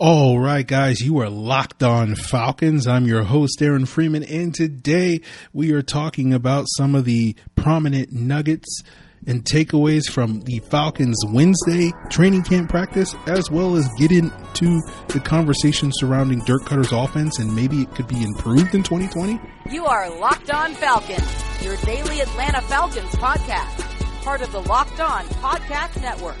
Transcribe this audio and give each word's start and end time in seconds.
All 0.00 0.38
right, 0.38 0.64
guys, 0.64 1.00
you 1.00 1.18
are 1.18 1.28
locked 1.28 1.82
on 1.82 2.14
Falcons. 2.14 2.86
I'm 2.86 3.04
your 3.04 3.24
host, 3.24 3.60
Aaron 3.60 3.84
Freeman, 3.84 4.22
and 4.22 4.54
today 4.54 5.22
we 5.52 5.72
are 5.72 5.82
talking 5.82 6.32
about 6.32 6.66
some 6.76 6.94
of 6.94 7.04
the 7.04 7.34
prominent 7.56 8.12
nuggets 8.12 8.84
and 9.26 9.44
takeaways 9.44 10.08
from 10.08 10.42
the 10.42 10.60
Falcons 10.60 11.18
Wednesday 11.26 11.90
training 12.10 12.44
camp 12.44 12.70
practice, 12.70 13.16
as 13.26 13.50
well 13.50 13.74
as 13.74 13.88
get 13.98 14.12
into 14.12 14.80
the 15.08 15.18
conversation 15.18 15.90
surrounding 15.92 16.44
Dirk 16.44 16.62
Koetter's 16.62 16.92
offense 16.92 17.40
and 17.40 17.52
maybe 17.52 17.82
it 17.82 17.92
could 17.96 18.06
be 18.06 18.22
improved 18.22 18.76
in 18.76 18.84
2020. 18.84 19.40
You 19.68 19.84
are 19.84 20.16
Locked 20.20 20.50
On 20.50 20.74
Falcons, 20.74 21.28
your 21.60 21.74
daily 21.78 22.20
Atlanta 22.20 22.62
Falcons 22.62 23.10
podcast, 23.16 24.22
part 24.22 24.42
of 24.42 24.52
the 24.52 24.60
Locked 24.60 25.00
On 25.00 25.24
Podcast 25.24 26.00
Network. 26.00 26.38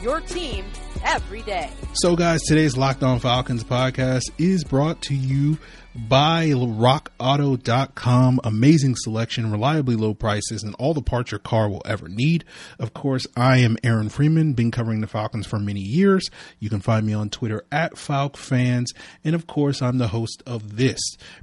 Your 0.00 0.20
team 0.20 0.64
every 1.04 1.42
day. 1.42 1.70
So, 1.94 2.16
guys, 2.16 2.40
today's 2.42 2.76
Locked 2.76 3.02
On 3.02 3.18
Falcons 3.18 3.64
podcast 3.64 4.30
is 4.38 4.64
brought 4.64 5.00
to 5.02 5.14
you 5.14 5.58
by 5.94 6.48
rockauto.com. 6.48 8.40
Amazing 8.44 8.94
selection, 8.96 9.50
reliably 9.50 9.96
low 9.96 10.14
prices, 10.14 10.62
and 10.62 10.74
all 10.76 10.94
the 10.94 11.02
parts 11.02 11.30
your 11.30 11.38
car 11.38 11.68
will 11.68 11.82
ever 11.84 12.08
need. 12.08 12.44
Of 12.78 12.94
course, 12.94 13.26
I 13.36 13.58
am 13.58 13.76
Aaron 13.84 14.08
Freeman, 14.08 14.54
been 14.54 14.70
covering 14.70 15.00
the 15.00 15.06
Falcons 15.06 15.46
for 15.46 15.58
many 15.58 15.80
years. 15.80 16.30
You 16.58 16.70
can 16.70 16.80
find 16.80 17.06
me 17.06 17.12
on 17.12 17.30
Twitter 17.30 17.64
at 17.70 17.94
FalcFans. 17.94 18.86
And 19.24 19.34
of 19.34 19.46
course, 19.46 19.82
I'm 19.82 19.98
the 19.98 20.08
host 20.08 20.42
of 20.46 20.76
this 20.76 21.00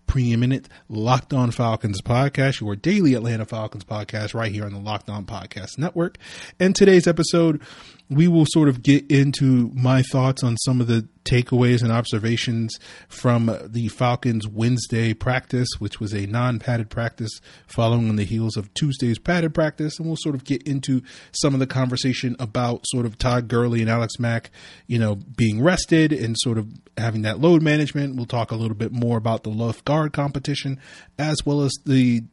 preeminent 0.07 0.67
Locked 0.87 1.33
On 1.33 1.51
Falcons 1.51 2.01
podcast, 2.01 2.61
your 2.61 2.75
daily 2.75 3.13
Atlanta 3.13 3.45
Falcons 3.45 3.83
podcast, 3.83 4.33
right 4.33 4.51
here 4.51 4.65
on 4.65 4.73
the 4.73 4.79
Locked 4.79 5.09
On 5.09 5.25
Podcast 5.25 5.77
Network. 5.77 6.17
And 6.59 6.75
today's 6.75 7.07
episode, 7.07 7.61
we 8.09 8.27
will 8.27 8.45
sort 8.47 8.69
of 8.69 8.81
get 8.81 9.09
into 9.11 9.71
my 9.73 10.01
thoughts 10.01 10.43
on 10.43 10.57
some 10.57 10.81
of 10.81 10.87
the 10.87 11.07
takeaways 11.29 11.83
and 11.83 11.91
observations 11.91 12.77
from 13.07 13.55
the 13.63 13.87
Falcons 13.89 14.47
Wednesday 14.47 15.13
practice, 15.13 15.67
which 15.77 15.99
was 15.99 16.13
a 16.13 16.25
non 16.25 16.59
padded 16.59 16.89
practice 16.89 17.39
following 17.67 18.09
on 18.09 18.15
the 18.15 18.25
heels 18.25 18.57
of 18.57 18.73
Tuesday's 18.73 19.19
padded 19.19 19.53
practice. 19.53 19.99
And 19.99 20.07
we'll 20.07 20.17
sort 20.17 20.35
of 20.35 20.43
get 20.43 20.63
into 20.63 21.01
some 21.31 21.53
of 21.53 21.59
the 21.59 21.67
conversation 21.67 22.35
about 22.39 22.85
sort 22.87 23.05
of 23.05 23.17
Todd 23.17 23.47
Gurley 23.47 23.81
and 23.81 23.89
Alex 23.89 24.19
Mack, 24.19 24.49
you 24.87 24.97
know, 24.97 25.15
being 25.15 25.61
rested 25.61 26.11
and 26.11 26.35
sort 26.39 26.57
of 26.57 26.67
having 26.97 27.21
that 27.21 27.39
load 27.39 27.61
management. 27.61 28.15
We'll 28.15 28.25
talk 28.25 28.51
a 28.51 28.55
little 28.55 28.75
bit 28.75 28.91
more 28.91 29.17
about 29.17 29.43
the 29.43 29.49
left 29.49 29.85
guard 29.85 30.13
competition 30.13 30.79
as 31.17 31.37
well 31.45 31.61
as 31.61 31.73
the 31.85 32.23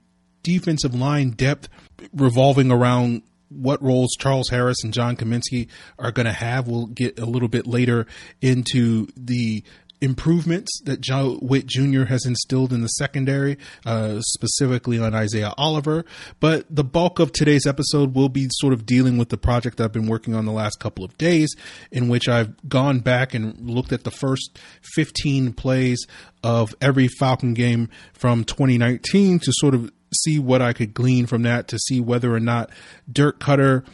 defensive 0.42 0.94
line 0.94 1.30
depth 1.30 1.68
revolving 2.12 2.70
around 2.70 3.22
what 3.48 3.82
roles 3.82 4.10
Charles 4.18 4.48
Harris 4.50 4.82
and 4.82 4.92
John 4.92 5.16
Cominsky 5.16 5.68
are 5.98 6.12
going 6.12 6.26
to 6.26 6.32
have. 6.32 6.68
We'll 6.68 6.86
get 6.86 7.18
a 7.18 7.26
little 7.26 7.48
bit 7.48 7.66
later 7.66 8.06
into 8.40 9.08
the 9.16 9.62
improvements 10.00 10.80
that 10.84 11.00
Joe 11.00 11.36
Whitt 11.40 11.66
Jr. 11.66 12.04
has 12.04 12.26
instilled 12.26 12.72
in 12.72 12.82
the 12.82 12.88
secondary, 12.88 13.56
uh, 13.84 14.20
specifically 14.20 14.98
on 14.98 15.14
Isaiah 15.14 15.54
Oliver. 15.56 16.04
But 16.40 16.66
the 16.68 16.84
bulk 16.84 17.18
of 17.18 17.32
today's 17.32 17.66
episode 17.66 18.14
will 18.14 18.28
be 18.28 18.48
sort 18.50 18.72
of 18.72 18.84
dealing 18.84 19.16
with 19.16 19.30
the 19.30 19.38
project 19.38 19.78
that 19.78 19.84
I've 19.84 19.92
been 19.92 20.06
working 20.06 20.34
on 20.34 20.44
the 20.44 20.52
last 20.52 20.78
couple 20.80 21.04
of 21.04 21.16
days, 21.18 21.54
in 21.90 22.08
which 22.08 22.28
I've 22.28 22.68
gone 22.68 23.00
back 23.00 23.34
and 23.34 23.68
looked 23.68 23.92
at 23.92 24.04
the 24.04 24.10
first 24.10 24.58
15 24.94 25.52
plays 25.54 26.06
of 26.42 26.74
every 26.80 27.08
Falcon 27.08 27.54
game 27.54 27.88
from 28.12 28.44
2019 28.44 29.38
to 29.40 29.52
sort 29.54 29.74
of 29.74 29.90
see 30.22 30.38
what 30.38 30.62
I 30.62 30.72
could 30.72 30.94
glean 30.94 31.26
from 31.26 31.42
that 31.42 31.68
to 31.68 31.78
see 31.78 32.00
whether 32.00 32.34
or 32.34 32.40
not 32.40 32.70
Dirk 33.10 33.40
Koetter 33.40 33.84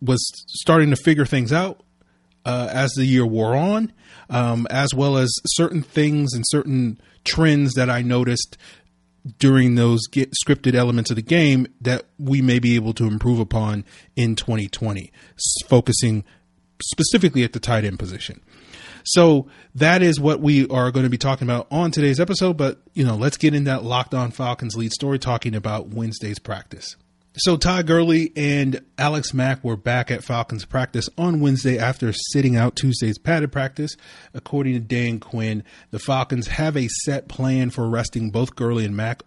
was 0.00 0.20
starting 0.48 0.90
to 0.90 0.96
figure 0.96 1.26
things 1.26 1.52
out 1.52 1.82
uh, 2.44 2.68
as 2.70 2.92
the 2.92 3.04
year 3.04 3.26
wore 3.26 3.56
on, 3.56 3.92
um, 4.30 4.66
as 4.70 4.94
well 4.94 5.16
as 5.16 5.32
certain 5.46 5.82
things 5.82 6.32
and 6.32 6.44
certain 6.46 7.00
trends 7.24 7.74
that 7.74 7.90
I 7.90 8.02
noticed 8.02 8.56
during 9.38 9.74
those 9.74 10.00
scripted 10.08 10.74
elements 10.74 11.10
of 11.10 11.16
the 11.16 11.22
game 11.22 11.66
that 11.80 12.04
we 12.18 12.40
may 12.40 12.60
be 12.60 12.76
able 12.76 12.92
to 12.94 13.06
improve 13.06 13.40
upon 13.40 13.84
in 14.14 14.36
2020, 14.36 15.10
focusing 15.66 16.24
specifically 16.80 17.42
at 17.42 17.52
the 17.52 17.58
tight 17.58 17.84
end 17.84 17.98
position. 17.98 18.40
So 19.06 19.46
that 19.74 20.02
is 20.02 20.20
what 20.20 20.40
we 20.40 20.68
are 20.68 20.90
going 20.90 21.04
to 21.04 21.10
be 21.10 21.18
talking 21.18 21.46
about 21.46 21.68
on 21.70 21.90
today's 21.90 22.20
episode. 22.20 22.56
But, 22.56 22.80
you 22.92 23.04
know, 23.04 23.16
let's 23.16 23.36
get 23.36 23.54
in 23.54 23.64
that 23.64 23.84
Locked 23.84 24.14
On 24.14 24.30
Falcons 24.30 24.76
lead 24.76 24.92
story 24.92 25.18
talking 25.18 25.54
about 25.54 25.88
Wednesday's 25.88 26.38
practice. 26.38 26.96
So 27.38 27.58
Todd 27.58 27.86
Gurley 27.86 28.32
and 28.34 28.80
Alex 28.96 29.34
Mack 29.34 29.62
were 29.62 29.76
back 29.76 30.10
at 30.10 30.24
Falcons 30.24 30.64
practice 30.64 31.06
on 31.18 31.40
Wednesday 31.40 31.78
after 31.78 32.10
sitting 32.32 32.56
out 32.56 32.76
Tuesday's 32.76 33.18
padded 33.18 33.52
practice. 33.52 33.94
According 34.32 34.72
to 34.72 34.80
Dan 34.80 35.20
Quinn, 35.20 35.62
the 35.90 35.98
Falcons 35.98 36.46
have 36.46 36.78
a 36.78 36.88
set 36.88 37.28
plan 37.28 37.68
for 37.68 37.90
resting 37.90 38.30
both 38.30 38.56
Gurley 38.56 38.86
and 38.86 38.96
Mack 38.96 39.22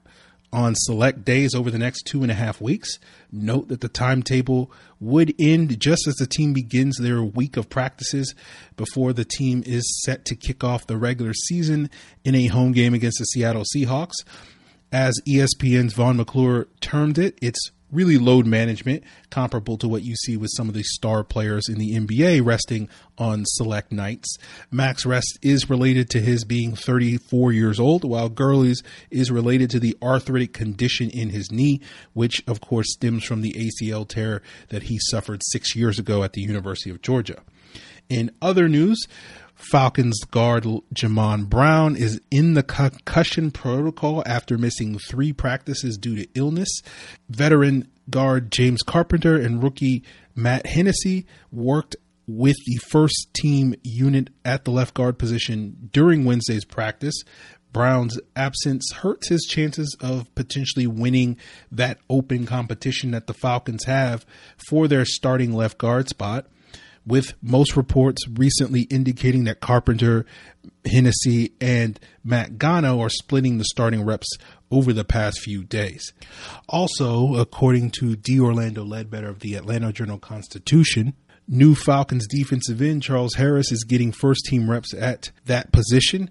on 0.51 0.73
select 0.75 1.23
days 1.23 1.53
over 1.53 1.69
the 1.69 1.77
next 1.77 2.03
two 2.03 2.21
and 2.21 2.31
a 2.31 2.35
half 2.35 2.59
weeks. 2.59 2.99
Note 3.31 3.67
that 3.67 3.81
the 3.81 3.89
timetable 3.89 4.71
would 4.99 5.33
end 5.39 5.79
just 5.79 6.07
as 6.07 6.15
the 6.15 6.27
team 6.27 6.53
begins 6.53 6.97
their 6.97 7.21
week 7.23 7.57
of 7.57 7.69
practices 7.69 8.33
before 8.75 9.13
the 9.13 9.25
team 9.25 9.63
is 9.65 10.01
set 10.03 10.25
to 10.25 10.35
kick 10.35 10.63
off 10.63 10.87
the 10.87 10.97
regular 10.97 11.33
season 11.33 11.89
in 12.23 12.35
a 12.35 12.47
home 12.47 12.71
game 12.71 12.93
against 12.93 13.19
the 13.19 13.25
Seattle 13.25 13.63
Seahawks. 13.75 14.15
As 14.91 15.13
ESPN's 15.27 15.93
Vaughn 15.93 16.17
McClure 16.17 16.67
termed 16.81 17.19
it, 17.19 17.37
it's 17.41 17.69
really 17.91 18.17
load 18.17 18.45
management, 18.45 19.03
comparable 19.29 19.77
to 19.77 19.87
what 19.87 20.03
you 20.03 20.15
see 20.15 20.37
with 20.37 20.51
some 20.55 20.67
of 20.67 20.73
the 20.73 20.83
star 20.83 21.23
players 21.23 21.67
in 21.67 21.77
the 21.77 21.95
NBA 21.95 22.45
resting 22.45 22.89
on 23.17 23.43
select 23.45 23.91
nights. 23.91 24.37
Mack's 24.71 25.05
rest 25.05 25.37
is 25.41 25.69
related 25.69 26.09
to 26.11 26.19
his 26.19 26.43
being 26.43 26.75
34 26.75 27.51
years 27.51 27.79
old, 27.79 28.03
while 28.03 28.29
Gurley's 28.29 28.83
is 29.09 29.31
related 29.31 29.69
to 29.71 29.79
the 29.79 29.97
arthritic 30.01 30.53
condition 30.53 31.09
in 31.09 31.29
his 31.29 31.51
knee, 31.51 31.81
which 32.13 32.43
of 32.47 32.61
course 32.61 32.93
stems 32.93 33.23
from 33.23 33.41
the 33.41 33.53
ACL 33.53 34.07
tear 34.07 34.41
that 34.69 34.83
he 34.83 34.99
suffered 35.09 35.41
six 35.45 35.75
years 35.75 35.99
ago 35.99 36.23
at 36.23 36.33
the 36.33 36.41
University 36.41 36.89
of 36.89 37.01
Georgia. 37.01 37.41
In 38.09 38.31
other 38.41 38.67
news, 38.67 39.07
Falcons 39.59 40.23
guard 40.31 40.63
Jamon 40.93 41.49
Brown 41.49 41.97
is 41.97 42.21
in 42.31 42.53
the 42.53 42.63
concussion 42.63 43.51
protocol 43.51 44.23
after 44.25 44.57
missing 44.57 44.97
three 44.97 45.33
practices 45.33 45.97
due 45.97 46.15
to 46.15 46.27
illness. 46.33 46.69
Veteran 47.29 47.87
guard 48.09 48.51
James 48.51 48.81
Carpenter 48.81 49.37
and 49.37 49.61
rookie 49.61 50.01
Matt 50.33 50.65
Hennessy 50.65 51.25
worked 51.51 51.97
with 52.25 52.55
the 52.65 52.77
first 52.89 53.27
team 53.33 53.75
unit 53.83 54.29
at 54.45 54.63
the 54.63 54.71
left 54.71 54.93
guard 54.93 55.19
position 55.19 55.89
during 55.91 56.23
Wednesday's 56.23 56.63
practice. 56.63 57.23
Brown's 57.73 58.17
absence 58.37 58.89
hurts 58.93 59.27
his 59.27 59.45
chances 59.47 59.95
of 59.99 60.33
potentially 60.35 60.87
winning 60.87 61.37
that 61.69 61.99
open 62.09 62.45
competition 62.45 63.11
that 63.11 63.27
the 63.27 63.33
Falcons 63.33 63.83
have 63.83 64.25
for 64.69 64.87
their 64.87 65.05
starting 65.05 65.53
left 65.53 65.77
guard 65.77 66.07
spot 66.07 66.47
with 67.05 67.33
most 67.41 67.75
reports 67.75 68.27
recently 68.27 68.81
indicating 68.83 69.45
that 69.45 69.59
Carpenter, 69.59 70.25
Hennessy, 70.85 71.53
and 71.59 71.99
Matt 72.23 72.53
Gono 72.53 72.99
are 72.99 73.09
splitting 73.09 73.57
the 73.57 73.65
starting 73.65 74.03
reps 74.03 74.27
over 74.71 74.93
the 74.93 75.03
past 75.03 75.39
few 75.39 75.63
days. 75.63 76.13
Also, 76.67 77.35
according 77.35 77.91
to 77.91 78.15
D. 78.15 78.39
Orlando 78.39 78.83
Ledbetter 78.83 79.29
of 79.29 79.39
the 79.39 79.55
Atlanta 79.55 79.91
Journal 79.91 80.19
Constitution, 80.19 81.13
new 81.47 81.73
Falcons 81.73 82.27
defensive 82.27 82.81
end 82.81 83.01
Charles 83.03 83.35
Harris 83.35 83.71
is 83.71 83.83
getting 83.83 84.11
first 84.11 84.45
team 84.45 84.69
reps 84.69 84.93
at 84.93 85.31
that 85.45 85.71
position 85.71 86.29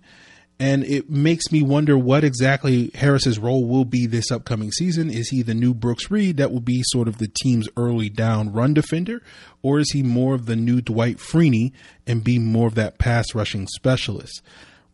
and 0.61 0.85
it 0.85 1.09
makes 1.09 1.53
me 1.53 1.63
wonder 1.63 1.97
what 1.97 2.25
exactly 2.25 2.91
Harris's 2.95 3.39
role 3.39 3.65
will 3.65 3.85
be 3.85 4.07
this 4.07 4.31
upcoming 4.31 4.73
season. 4.73 5.09
Is 5.09 5.29
he 5.29 5.43
the 5.43 5.55
new 5.55 5.73
Brooks 5.73 6.11
Reed 6.11 6.37
that 6.39 6.51
will 6.51 6.61
be 6.61 6.83
sort 6.87 7.07
of 7.07 7.19
the 7.19 7.29
team's 7.43 7.69
early 7.77 8.09
down 8.09 8.53
run 8.53 8.75
defender, 8.75 9.23
or 9.63 9.79
is 9.79 9.93
he 9.93 10.03
more 10.03 10.35
of 10.35 10.47
the 10.47 10.57
new 10.57 10.81
Dwight 10.81 11.19
Freeney 11.19 11.73
and 12.07 12.25
be 12.25 12.39
more 12.39 12.67
of 12.67 12.75
that 12.75 12.99
pass 12.99 13.35
rushing 13.35 13.69
specialist? 13.69 14.43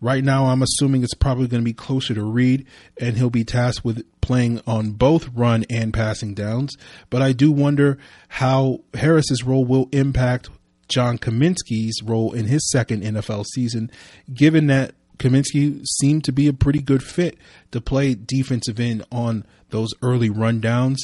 Right 0.00 0.22
now, 0.22 0.46
I'm 0.46 0.61
assuming 0.61 1.02
it's 1.02 1.14
probably 1.14 1.49
going 1.49 1.62
to 1.62 1.64
be 1.64 1.72
closer 1.72 2.12
to 2.12 2.22
Reed, 2.22 2.67
and 3.00 3.17
he'll 3.17 3.31
be 3.31 3.44
tasked 3.44 3.87
with 3.87 4.05
playing 4.20 4.60
on 4.67 4.90
both 4.90 5.31
run 5.34 5.64
and 5.70 5.94
passing 5.94 6.34
downs. 6.34 6.76
But 7.08 7.22
I 7.22 7.32
do 7.32 7.50
wonder 7.50 7.96
how 8.28 8.81
Harris's 8.93 9.44
role 9.44 9.64
will 9.64 9.88
impact 9.93 10.50
John 10.88 11.17
Cominsky's 11.17 12.02
role 12.02 12.34
in 12.34 12.46
his 12.46 12.70
second 12.70 13.02
NFL 13.02 13.46
season, 13.55 13.90
given 14.34 14.67
that 14.67 14.94
Cominsky 15.19 15.82
seemed 16.00 16.25
to 16.25 16.32
be 16.32 16.49
a 16.49 16.52
pretty 16.52 16.81
good 16.81 17.02
fit 17.02 17.38
to 17.70 17.81
play 17.81 18.14
defensive 18.14 18.81
end 18.81 19.05
on 19.11 19.44
those 19.70 19.90
early 20.02 20.31
rundowns. 20.31 20.99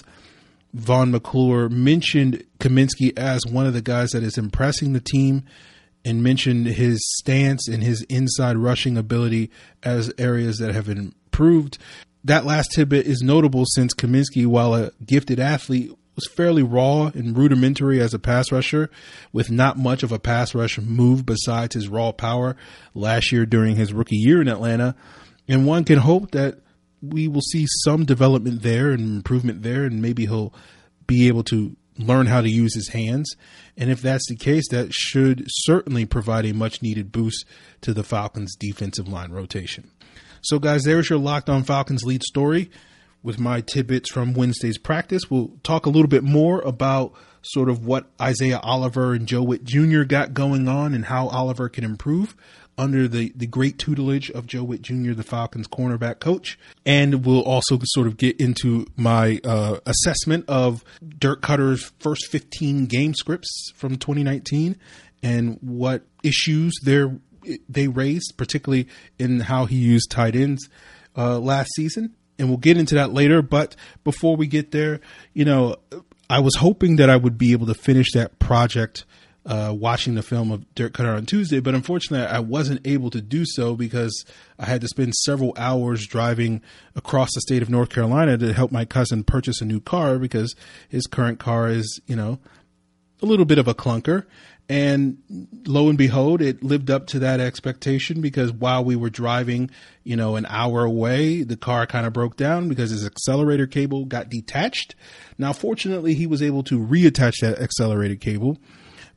Vaughn 0.72 1.10
McClure 1.10 1.68
mentioned 1.68 2.44
Cominsky 2.58 3.16
as 3.18 3.46
one 3.46 3.66
of 3.66 3.74
the 3.74 3.82
guys 3.82 4.10
that 4.10 4.22
is 4.22 4.38
impressing 4.38 4.92
the 4.92 5.00
team 5.00 5.44
and 6.04 6.22
mentioned 6.22 6.66
his 6.66 6.98
stance 7.18 7.68
and 7.68 7.82
his 7.82 8.02
inside 8.02 8.56
rushing 8.56 8.96
ability 8.96 9.50
as 9.82 10.12
areas 10.16 10.58
that 10.58 10.74
have 10.74 10.88
improved. 10.88 11.78
That 12.24 12.44
last 12.44 12.72
tidbit 12.72 13.06
is 13.06 13.22
notable 13.22 13.64
since 13.66 13.94
Cominsky, 13.94 14.46
while 14.46 14.74
a 14.74 14.92
gifted 15.04 15.40
athlete, 15.40 15.90
was 16.20 16.34
fairly 16.34 16.62
raw 16.62 17.06
and 17.14 17.36
rudimentary 17.36 17.98
as 17.98 18.12
a 18.12 18.18
pass 18.18 18.52
rusher 18.52 18.90
with 19.32 19.50
not 19.50 19.78
much 19.78 20.02
of 20.02 20.12
a 20.12 20.18
pass 20.18 20.54
rush 20.54 20.78
move 20.78 21.24
besides 21.24 21.74
his 21.74 21.88
raw 21.88 22.12
power 22.12 22.56
last 22.94 23.32
year 23.32 23.46
during 23.46 23.76
his 23.76 23.94
rookie 23.94 24.16
year 24.16 24.42
in 24.42 24.48
Atlanta. 24.48 24.94
And 25.48 25.66
one 25.66 25.84
can 25.84 25.98
hope 25.98 26.32
that 26.32 26.58
we 27.00 27.26
will 27.26 27.40
see 27.40 27.66
some 27.84 28.04
development 28.04 28.60
there 28.60 28.90
and 28.90 29.00
improvement 29.00 29.62
there, 29.62 29.84
and 29.84 30.02
maybe 30.02 30.26
he'll 30.26 30.52
be 31.06 31.28
able 31.28 31.42
to 31.44 31.74
learn 31.96 32.26
how 32.26 32.42
to 32.42 32.50
use 32.50 32.74
his 32.74 32.88
hands. 32.88 33.34
And 33.78 33.90
if 33.90 34.02
that's 34.02 34.28
the 34.28 34.36
case, 34.36 34.68
that 34.68 34.92
should 34.92 35.44
certainly 35.48 36.04
provide 36.04 36.44
a 36.44 36.52
much 36.52 36.82
needed 36.82 37.12
boost 37.12 37.46
to 37.80 37.94
the 37.94 38.04
Falcons' 38.04 38.56
defensive 38.56 39.08
line 39.08 39.32
rotation. 39.32 39.90
So, 40.42 40.58
guys, 40.58 40.82
there's 40.82 41.08
your 41.08 41.18
Locked 41.18 41.48
On 41.48 41.62
Falcons 41.62 42.04
lead 42.04 42.22
story 42.22 42.70
with 43.22 43.38
my 43.38 43.60
tidbits 43.60 44.10
from 44.10 44.34
Wednesday's 44.34 44.78
practice. 44.78 45.30
We'll 45.30 45.52
talk 45.62 45.86
a 45.86 45.90
little 45.90 46.08
bit 46.08 46.24
more 46.24 46.60
about 46.62 47.12
sort 47.42 47.68
of 47.68 47.84
what 47.84 48.06
Isaiah 48.20 48.58
Oliver 48.58 49.14
and 49.14 49.26
Joe 49.26 49.42
Whitt 49.42 49.64
Jr. 49.64 50.02
got 50.02 50.34
going 50.34 50.68
on 50.68 50.94
and 50.94 51.06
how 51.06 51.28
Oliver 51.28 51.68
can 51.68 51.84
improve 51.84 52.36
under 52.78 53.06
the, 53.06 53.32
the 53.36 53.46
great 53.46 53.78
tutelage 53.78 54.30
of 54.30 54.46
Joe 54.46 54.64
Whitt 54.64 54.80
Jr., 54.82 55.12
the 55.12 55.22
Falcons 55.22 55.68
cornerback 55.68 56.18
coach. 56.18 56.58
And 56.86 57.26
we'll 57.26 57.42
also 57.42 57.78
sort 57.82 58.06
of 58.06 58.16
get 58.16 58.40
into 58.40 58.86
my 58.96 59.38
uh, 59.44 59.80
assessment 59.84 60.46
of 60.48 60.82
Dirk 61.06 61.42
Koetter's 61.42 61.92
first 61.98 62.28
15 62.28 62.86
game 62.86 63.14
scripts 63.14 63.72
from 63.74 63.96
2019 63.96 64.76
and 65.22 65.58
what 65.60 66.04
issues 66.22 66.72
there 66.82 67.18
they 67.68 67.88
raised, 67.88 68.34
particularly 68.36 68.88
in 69.18 69.40
how 69.40 69.66
he 69.66 69.76
used 69.76 70.10
tight 70.10 70.34
ends 70.34 70.68
uh, 71.16 71.38
last 71.38 71.70
season. 71.74 72.14
And 72.40 72.48
we'll 72.48 72.58
get 72.58 72.76
into 72.76 72.96
that 72.96 73.12
later. 73.12 73.42
But 73.42 73.76
before 74.02 74.34
we 74.34 74.46
get 74.48 74.72
there, 74.72 75.00
you 75.34 75.44
know, 75.44 75.76
I 76.28 76.40
was 76.40 76.56
hoping 76.56 76.96
that 76.96 77.10
I 77.10 77.16
would 77.16 77.38
be 77.38 77.52
able 77.52 77.66
to 77.66 77.74
finish 77.74 78.12
that 78.12 78.38
project 78.38 79.04
uh, 79.46 79.74
watching 79.76 80.14
the 80.14 80.22
film 80.22 80.50
of 80.52 80.74
Dirk 80.74 80.92
Koetter 80.92 81.16
on 81.16 81.26
Tuesday, 81.26 81.60
but 81.60 81.74
unfortunately, 81.74 82.26
I 82.26 82.40
wasn't 82.40 82.86
able 82.86 83.10
to 83.10 83.20
do 83.20 83.44
so 83.46 83.74
because 83.74 84.24
I 84.58 84.66
had 84.66 84.80
to 84.82 84.88
spend 84.88 85.14
several 85.14 85.54
hours 85.56 86.06
driving 86.06 86.60
across 86.94 87.30
the 87.34 87.40
state 87.40 87.62
of 87.62 87.70
North 87.70 87.88
Carolina 87.88 88.36
to 88.38 88.52
help 88.52 88.70
my 88.70 88.84
cousin 88.84 89.24
purchase 89.24 89.60
a 89.60 89.64
new 89.64 89.80
car 89.80 90.18
because 90.18 90.54
his 90.88 91.06
current 91.06 91.38
car 91.38 91.68
is, 91.68 92.00
you 92.06 92.16
know, 92.16 92.38
a 93.22 93.26
little 93.26 93.46
bit 93.46 93.58
of 93.58 93.66
a 93.66 93.74
clunker. 93.74 94.26
And 94.70 95.18
lo 95.66 95.88
and 95.88 95.98
behold, 95.98 96.40
it 96.40 96.62
lived 96.62 96.92
up 96.92 97.08
to 97.08 97.18
that 97.18 97.40
expectation 97.40 98.20
because 98.20 98.52
while 98.52 98.84
we 98.84 98.94
were 98.94 99.10
driving, 99.10 99.68
you 100.04 100.14
know, 100.14 100.36
an 100.36 100.46
hour 100.48 100.84
away, 100.84 101.42
the 101.42 101.56
car 101.56 101.88
kind 101.88 102.06
of 102.06 102.12
broke 102.12 102.36
down 102.36 102.68
because 102.68 102.90
his 102.90 103.04
accelerator 103.04 103.66
cable 103.66 104.04
got 104.04 104.28
detached. 104.28 104.94
Now, 105.36 105.52
fortunately, 105.52 106.14
he 106.14 106.28
was 106.28 106.40
able 106.40 106.62
to 106.62 106.78
reattach 106.78 107.40
that 107.40 107.58
accelerated 107.58 108.20
cable 108.20 108.58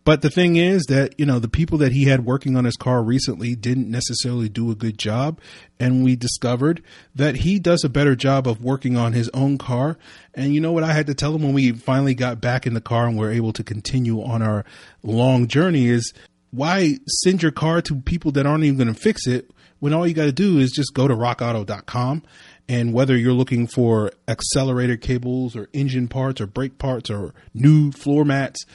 but 0.06 0.22
the 0.22 0.30
thing 0.30 0.58
is 0.58 0.84
that, 0.90 1.18
you 1.18 1.26
know, 1.26 1.40
the 1.40 1.48
people 1.48 1.78
that 1.78 1.94
he 1.94 2.06
had 2.06 2.26
working 2.26 2.58
on 2.58 2.66
his 2.66 2.76
car 2.76 3.02
recently 3.02 3.56
didn't 3.56 3.90
necessarily 3.90 4.50
do 4.50 4.70
a 4.70 4.76
good 4.76 4.98
job. 4.98 5.40
And 5.80 6.04
we 6.04 6.16
discovered 6.16 6.84
that 7.16 7.38
he 7.38 7.58
does 7.58 7.84
a 7.84 7.90
better 7.90 8.16
job 8.16 8.48
of 8.48 8.64
working 8.64 8.98
on 8.98 9.14
his 9.14 9.30
own 9.30 9.58
car. 9.58 9.98
And 10.34 10.54
you 10.54 10.60
know 10.60 10.74
what 10.74 10.84
I 10.84 10.94
had 10.94 11.08
to 11.08 11.14
tell 11.14 11.36
him 11.36 11.44
when 11.44 11.54
we 11.54 11.72
finally 11.72 12.16
got 12.16 12.42
back 12.42 12.68
in 12.68 12.74
the 12.74 12.82
car 12.82 13.08
and 13.08 13.18
were 13.18 13.32
able 13.32 13.54
to 13.54 13.64
continue 13.64 14.22
on 14.22 14.42
our 14.42 14.66
long 15.04 15.48
journey 15.48 15.88
is 15.88 16.14
why 16.52 16.98
send 17.08 17.42
your 17.42 17.52
car 17.52 17.82
to 17.82 17.96
people 18.02 18.32
that 18.34 18.46
aren't 18.46 18.64
even 18.64 18.78
going 18.78 18.94
to 18.94 19.00
fix 19.00 19.26
it 19.26 19.50
when 19.80 19.94
all 19.94 20.08
you 20.08 20.14
got 20.14 20.26
to 20.26 20.32
do 20.32 20.60
is 20.60 20.72
just 20.72 20.94
go 20.94 21.08
to 21.08 21.16
rockauto.com 21.16 22.24
and 22.70 22.94
whether 22.94 23.18
you're 23.18 23.34
looking 23.34 23.68
for 23.68 24.12
accelerator 24.28 24.96
cables 24.96 25.56
or 25.56 25.68
engine 25.74 26.08
parts 26.08 26.40
or 26.40 26.48
brake 26.48 26.78
parts 26.78 27.10
or 27.10 27.34
new 27.54 27.92
floor 27.92 28.24
mats, 28.24 28.66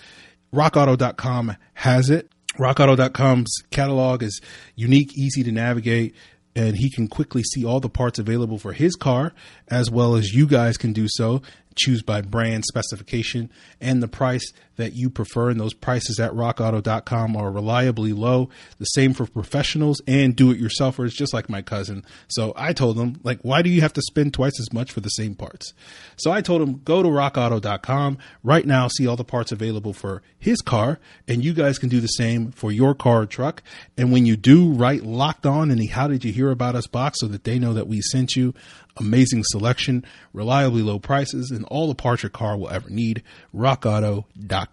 rockauto.com 0.52 1.56
has 1.74 2.10
it. 2.10 2.30
Rockauto.com's 2.58 3.62
catalog 3.70 4.22
is 4.22 4.40
unique, 4.74 5.16
easy 5.16 5.44
to 5.44 5.52
navigate, 5.52 6.14
and 6.56 6.76
he 6.76 6.90
can 6.90 7.06
quickly 7.06 7.42
see 7.42 7.64
all 7.64 7.78
the 7.78 7.88
parts 7.88 8.18
available 8.18 8.58
for 8.58 8.72
his 8.72 8.96
car, 8.96 9.32
as 9.68 9.90
well 9.90 10.16
as 10.16 10.34
you 10.34 10.46
guys 10.46 10.76
can 10.76 10.92
do 10.92 11.06
so 11.08 11.40
choose 11.78 12.02
by 12.02 12.20
brand 12.20 12.64
specification 12.64 13.50
and 13.80 14.02
the 14.02 14.08
price 14.08 14.52
that 14.78 14.94
you 14.94 15.10
prefer. 15.10 15.50
And 15.50 15.60
those 15.60 15.74
prices 15.74 16.18
at 16.18 16.32
rockauto.com 16.32 17.36
are 17.36 17.50
reliably 17.50 18.12
low. 18.12 18.48
The 18.78 18.86
same 18.86 19.12
for 19.12 19.26
professionals 19.26 20.00
and 20.06 20.34
do 20.34 20.50
it 20.50 20.60
yourselfers, 20.60 21.12
just 21.12 21.34
like 21.34 21.48
my 21.48 21.60
cousin. 21.60 22.04
So 22.28 22.52
I 22.56 22.72
told 22.72 22.98
him, 22.98 23.20
like, 23.22 23.40
why 23.42 23.62
do 23.62 23.68
you 23.68 23.82
have 23.82 23.92
to 23.92 24.02
spend 24.02 24.32
twice 24.32 24.58
as 24.58 24.72
much 24.72 24.90
for 24.90 25.00
the 25.00 25.10
same 25.10 25.34
parts? 25.34 25.74
So 26.16 26.32
I 26.32 26.40
told 26.40 26.62
him, 26.62 26.80
go 26.84 27.02
to 27.02 27.08
rockauto.com 27.08 28.18
right 28.42 28.66
now, 28.66 28.88
see 28.88 29.06
all 29.06 29.16
the 29.16 29.24
parts 29.24 29.52
available 29.52 29.92
for 29.92 30.22
his 30.38 30.60
car, 30.62 30.98
and 31.26 31.44
you 31.44 31.52
guys 31.52 31.78
can 31.78 31.88
do 31.88 32.00
the 32.00 32.06
same 32.06 32.52
for 32.52 32.72
your 32.72 32.94
car 32.94 33.22
or 33.22 33.26
truck. 33.26 33.62
And 33.96 34.12
when 34.12 34.24
you 34.24 34.36
do, 34.36 34.72
write 34.72 35.02
locked 35.02 35.44
on 35.44 35.70
in 35.70 35.78
the 35.78 35.86
How 35.86 36.08
Did 36.08 36.24
You 36.24 36.32
Hear 36.32 36.50
About 36.50 36.74
Us 36.74 36.86
box 36.86 37.18
so 37.20 37.26
that 37.26 37.44
they 37.44 37.58
know 37.58 37.72
that 37.74 37.88
we 37.88 38.00
sent 38.00 38.36
you 38.36 38.54
amazing 39.00 39.42
selection, 39.44 40.04
reliably 40.32 40.82
low 40.82 40.98
prices, 40.98 41.50
and 41.50 41.64
all 41.66 41.88
the 41.88 41.94
parts 41.94 42.22
your 42.22 42.30
car 42.30 42.56
will 42.56 42.70
ever 42.70 42.88
need. 42.90 43.22
RockAuto.com. 43.54 44.67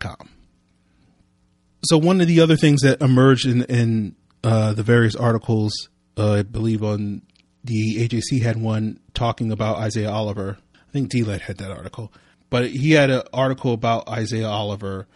So 1.83 1.97
one 1.97 2.19
of 2.21 2.27
the 2.27 2.39
other 2.39 2.55
things 2.55 2.81
that 2.81 3.01
emerged 3.01 3.45
in, 3.45 3.63
in 3.63 4.15
uh, 4.43 4.73
the 4.73 4.83
various 4.83 5.15
articles, 5.15 5.89
uh, 6.17 6.33
I 6.33 6.43
believe 6.43 6.83
on 6.83 7.21
the 7.63 8.07
AJC 8.07 8.41
had 8.41 8.57
one 8.57 8.99
talking 9.13 9.51
about 9.51 9.77
Isaiah 9.77 10.11
Oliver. 10.11 10.57
I 10.75 10.91
think 10.91 11.11
DLED 11.11 11.41
had 11.41 11.57
that 11.57 11.71
article, 11.71 12.11
but 12.49 12.69
he 12.69 12.91
had 12.91 13.09
an 13.09 13.23
article 13.33 13.73
about 13.73 14.07
Isaiah 14.07 14.47
Oliver, 14.47 15.07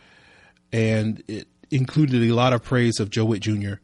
and 0.72 1.24
it 1.28 1.48
included 1.72 2.24
a 2.24 2.34
lot 2.34 2.54
of 2.54 2.64
praise 2.64 3.00
of 3.00 3.10
Joe 3.10 3.26
Whitt 3.26 3.42
Jr. 3.42 3.76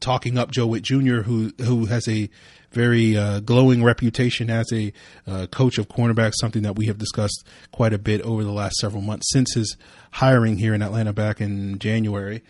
Talking 0.00 0.38
up 0.38 0.50
Joe 0.50 0.66
Whitt 0.66 0.82
Jr., 0.82 1.22
who 1.22 1.52
who 1.62 1.86
has 1.86 2.08
a 2.08 2.28
very 2.72 3.16
uh, 3.16 3.40
glowing 3.40 3.82
reputation 3.82 4.50
as 4.50 4.66
a 4.72 4.92
uh, 5.26 5.46
coach 5.46 5.78
of 5.78 5.88
cornerbacks, 5.88 6.34
something 6.40 6.62
that 6.62 6.76
we 6.76 6.86
have 6.86 6.98
discussed 6.98 7.46
quite 7.70 7.92
a 7.92 7.98
bit 7.98 8.20
over 8.22 8.44
the 8.44 8.52
last 8.52 8.76
several 8.76 9.02
months 9.02 9.28
since 9.30 9.54
his 9.54 9.76
hiring 10.12 10.58
here 10.58 10.74
in 10.74 10.82
Atlanta 10.82 11.12
back 11.12 11.40
in 11.40 11.78
January. 11.78 12.42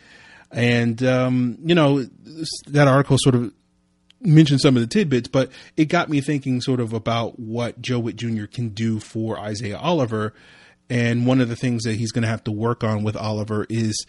And, 0.50 1.02
um, 1.02 1.58
you 1.64 1.74
know, 1.74 2.06
that 2.66 2.88
article 2.88 3.16
sort 3.19 3.34
of 3.34 3.52
mentioned 4.20 4.60
some 4.60 4.76
of 4.76 4.82
the 4.82 4.86
tidbits, 4.86 5.28
but 5.28 5.50
it 5.76 5.86
got 5.86 6.08
me 6.08 6.20
thinking 6.20 6.60
sort 6.60 6.80
of 6.80 6.92
about 6.92 7.38
what 7.38 7.80
Joe 7.80 7.98
Whitt 7.98 8.16
Jr. 8.16 8.44
can 8.44 8.70
do 8.70 9.00
for 9.00 9.38
Isaiah 9.38 9.78
Oliver. 9.78 10.34
And 10.90 11.26
one 11.26 11.40
of 11.40 11.48
the 11.48 11.56
things 11.56 11.84
that 11.84 11.94
he's 11.94 12.12
going 12.12 12.22
to 12.22 12.28
have 12.28 12.44
to 12.44 12.52
work 12.52 12.84
on 12.84 13.02
with 13.02 13.16
Oliver 13.16 13.66
is 13.70 14.06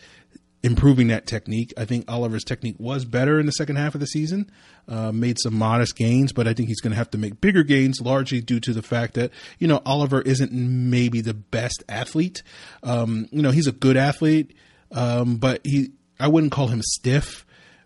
improving 0.63 1.09
that 1.09 1.27
technique. 1.27 1.73
I 1.77 1.83
think 1.83 2.09
Oliver's 2.09 2.45
technique 2.45 2.77
was 2.79 3.03
better 3.03 3.39
in 3.39 3.45
the 3.45 3.51
second 3.51 3.75
half 3.75 3.95
of 3.95 3.99
the 3.99 4.07
season, 4.07 4.49
uh, 4.87 5.11
made 5.11 5.37
some 5.39 5.53
modest 5.55 5.95
gains, 5.97 6.31
but 6.31 6.47
I 6.47 6.53
think 6.53 6.69
he's 6.69 6.79
going 6.79 6.91
to 6.91 6.97
have 6.97 7.11
to 7.11 7.17
make 7.17 7.41
bigger 7.41 7.63
gains, 7.63 7.99
largely 8.01 8.39
due 8.39 8.61
to 8.61 8.73
the 8.73 8.81
fact 8.81 9.15
that, 9.15 9.31
you 9.59 9.67
know, 9.67 9.81
Oliver 9.85 10.21
isn't 10.21 10.53
maybe 10.53 11.19
the 11.19 11.33
best 11.33 11.83
athlete. 11.89 12.43
Um, 12.81 13.27
you 13.31 13.41
know, 13.41 13.51
he's 13.51 13.67
a 13.67 13.73
good 13.73 13.97
athlete, 13.97 14.55
um, 14.91 15.35
but 15.35 15.59
he, 15.65 15.91
I 16.19 16.29
wouldn't 16.29 16.53
call 16.53 16.67
him 16.67 16.81
stiff. 16.81 17.45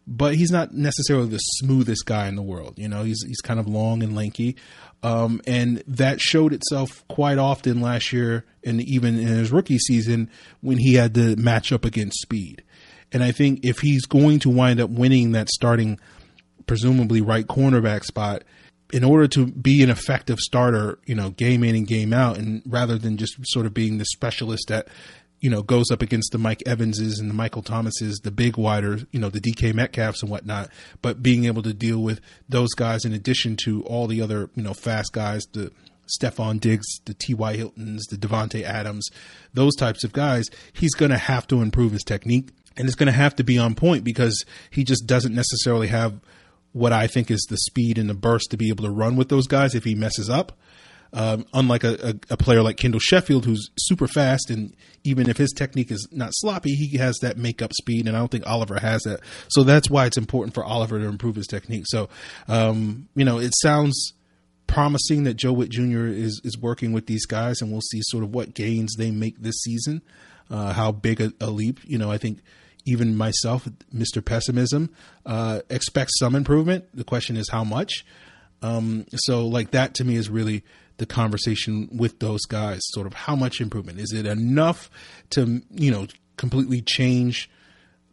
But 0.09 0.35
he's 0.35 0.51
not 0.51 0.73
necessarily 0.73 1.27
the 1.27 1.37
smoothest 1.37 2.05
guy 2.05 2.29
in 2.29 2.37
the 2.37 2.41
world. 2.41 2.79
You 2.79 2.87
know, 2.87 3.03
he's 3.03 3.21
he's 3.27 3.41
kind 3.41 3.59
of 3.59 3.67
long 3.67 4.01
and 4.01 4.15
lanky, 4.15 4.55
um, 5.03 5.41
and 5.45 5.83
that 5.85 6.21
showed 6.21 6.53
itself 6.53 7.05
quite 7.09 7.37
often 7.37 7.81
last 7.81 8.13
year, 8.13 8.45
and 8.63 8.79
even 8.81 9.19
in 9.19 9.27
his 9.27 9.51
rookie 9.51 9.77
season 9.77 10.29
when 10.61 10.77
he 10.77 10.93
had 10.93 11.13
to 11.15 11.35
match 11.35 11.73
up 11.73 11.83
against 11.83 12.21
speed. 12.21 12.63
And 13.11 13.23
I 13.23 13.31
think 13.31 13.61
if 13.63 13.79
he's 13.79 14.05
going 14.05 14.39
to 14.39 14.49
wind 14.49 14.79
up 14.79 14.89
winning 14.89 15.31
that 15.31 15.49
starting, 15.49 15.99
presumably 16.65 17.21
right 17.21 17.45
cornerback 17.45 18.03
spot, 18.03 18.43
in 18.91 19.03
order 19.03 19.27
to 19.27 19.45
be 19.45 19.83
an 19.83 19.89
effective 19.89 20.39
starter, 20.39 20.99
you 21.05 21.15
know, 21.15 21.29
game 21.31 21.63
in 21.63 21.75
and 21.75 21.87
game 21.87 22.13
out, 22.13 22.37
and 22.37 22.61
rather 22.65 22.97
than 22.97 23.17
just 23.17 23.35
sort 23.43 23.65
of 23.65 23.73
being 23.73 23.97
the 23.97 24.05
specialist 24.05 24.67
that, 24.69 24.87
you 25.39 25.49
know, 25.49 25.61
goes 25.61 25.91
up 25.91 26.01
against 26.01 26.31
the 26.31 26.37
Mike 26.37 26.63
Evanses 26.65 27.19
and 27.19 27.29
the 27.29 27.33
Michael 27.33 27.61
Thomases, 27.61 28.19
the 28.23 28.31
big 28.31 28.57
wider, 28.57 28.99
you 29.11 29.19
know, 29.19 29.29
the 29.29 29.41
DK 29.41 29.73
Metcalfs 29.73 30.21
and 30.21 30.31
whatnot, 30.31 30.69
but 31.01 31.21
being 31.21 31.45
able 31.45 31.61
to 31.63 31.73
deal 31.73 31.99
with 31.99 32.21
those 32.47 32.73
guys 32.73 33.05
in 33.05 33.13
addition 33.13 33.55
to 33.65 33.83
all 33.83 34.07
the 34.07 34.21
other, 34.21 34.49
you 34.55 34.63
know, 34.63 34.73
fast 34.73 35.11
guys, 35.13 35.43
the 35.51 35.71
Stefon 36.07 36.59
Diggs, 36.59 36.87
the 37.05 37.13
T.Y. 37.13 37.57
Hiltons, 37.57 38.05
the 38.05 38.15
Davante 38.15 38.63
Adams, 38.63 39.09
those 39.53 39.75
types 39.75 40.05
of 40.05 40.13
guys, 40.13 40.45
he's 40.73 40.93
going 40.93 41.11
to 41.11 41.17
have 41.17 41.45
to 41.47 41.61
improve 41.61 41.91
his 41.91 42.03
technique 42.03 42.49
and 42.77 42.87
it's 42.87 42.95
going 42.95 43.07
to 43.07 43.13
have 43.13 43.35
to 43.35 43.43
be 43.43 43.57
on 43.57 43.75
point 43.75 44.03
because 44.03 44.45
he 44.69 44.83
just 44.83 45.05
doesn't 45.05 45.33
necessarily 45.33 45.87
have 45.87 46.19
what 46.73 46.93
I 46.93 47.07
think 47.07 47.31
is 47.31 47.45
the 47.49 47.57
speed 47.57 47.97
and 47.97 48.09
the 48.09 48.13
burst 48.13 48.51
to 48.51 48.57
be 48.57 48.69
able 48.69 48.83
to 48.85 48.91
run 48.91 49.15
with 49.15 49.29
those 49.29 49.47
guys 49.47 49.75
if 49.75 49.83
he 49.83 49.95
messes 49.95 50.29
up. 50.29 50.57
Um, 51.13 51.45
unlike 51.53 51.85
a, 51.85 52.09
a, 52.09 52.33
a, 52.33 52.37
player 52.37 52.61
like 52.61 52.75
Kendall 52.75 52.99
Sheffield, 52.99 53.45
who's 53.45 53.69
super 53.79 54.09
fast, 54.09 54.49
and 54.49 54.75
even 55.05 55.29
if 55.29 55.37
his 55.37 55.53
technique 55.53 55.89
is 55.89 56.05
not 56.11 56.31
sloppy, 56.33 56.75
he 56.75 56.97
has 56.97 57.17
that 57.21 57.37
makeup 57.37 57.71
speed, 57.73 58.07
and 58.07 58.15
I 58.15 58.19
don't 58.19 58.29
think 58.29 58.45
Oliver 58.45 58.77
has 58.77 59.03
that. 59.03 59.21
So 59.47 59.63
that's 59.63 59.89
why 59.89 60.05
it's 60.05 60.17
important 60.17 60.53
for 60.53 60.65
Oliver 60.65 60.99
to 60.99 61.05
improve 61.05 61.37
his 61.37 61.47
technique. 61.47 61.85
So, 61.87 62.09
um, 62.49 63.07
you 63.15 63.23
know, 63.23 63.39
it 63.39 63.53
sounds 63.61 64.13
promising 64.67 65.23
that 65.23 65.35
Joe 65.35 65.53
Whitt 65.53 65.69
Jr. 65.69 66.07
is 66.07 66.41
is 66.43 66.57
working 66.59 66.91
with 66.91 67.07
these 67.07 67.25
guys, 67.25 67.61
and 67.61 67.71
we'll 67.71 67.81
see 67.81 68.01
sort 68.03 68.25
of 68.25 68.35
what 68.35 68.53
gains 68.53 68.93
they 68.97 69.09
make 69.09 69.41
this 69.41 69.61
season. 69.61 70.01
Uh, 70.49 70.73
how 70.73 70.91
big 70.91 71.19
a, 71.19 71.33
a, 71.41 71.49
leap? 71.49 71.79
You 71.85 71.97
know, 71.97 72.11
I 72.11 72.17
think 72.17 72.39
even 72.87 73.15
myself, 73.15 73.67
Mr. 73.93 74.23
Pessimism, 74.23 74.89
uh, 75.25 75.61
expects 75.69 76.13
some 76.19 76.35
improvement. 76.35 76.85
The 76.93 77.03
question 77.03 77.37
is 77.37 77.49
how 77.49 77.63
much. 77.63 78.05
Um, 78.61 79.05
so, 79.13 79.45
like 79.47 79.71
that 79.71 79.93
to 79.95 80.03
me 80.03 80.15
is 80.15 80.29
really 80.29 80.63
the 80.97 81.05
conversation 81.05 81.89
with 81.91 82.19
those 82.19 82.41
guys. 82.45 82.81
Sort 82.85 83.05
of 83.05 83.13
how 83.13 83.35
much 83.35 83.61
improvement 83.61 83.99
is 83.99 84.13
it 84.13 84.25
enough 84.25 84.89
to 85.31 85.61
you 85.71 85.91
know 85.91 86.07
completely 86.37 86.81
change 86.81 87.49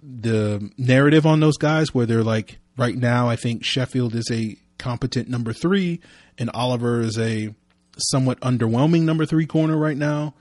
the 0.02 0.70
narrative 0.76 1.24
on 1.24 1.40
those 1.40 1.56
guys? 1.56 1.94
Where 1.94 2.04
they're 2.04 2.24
like 2.24 2.58
right 2.76 2.96
now, 2.96 3.28
I 3.28 3.36
think 3.36 3.64
Sheffield 3.64 4.14
is 4.14 4.30
a 4.30 4.56
competent 4.78 5.28
number 5.28 5.52
three, 5.52 6.00
and 6.36 6.50
Oliver 6.52 7.00
is 7.00 7.18
a 7.18 7.54
somewhat 7.96 8.40
underwhelming 8.40 9.02
number 9.02 9.24
three 9.24 9.46
corner 9.46 9.76
right 9.76 9.96
now? 9.96 10.34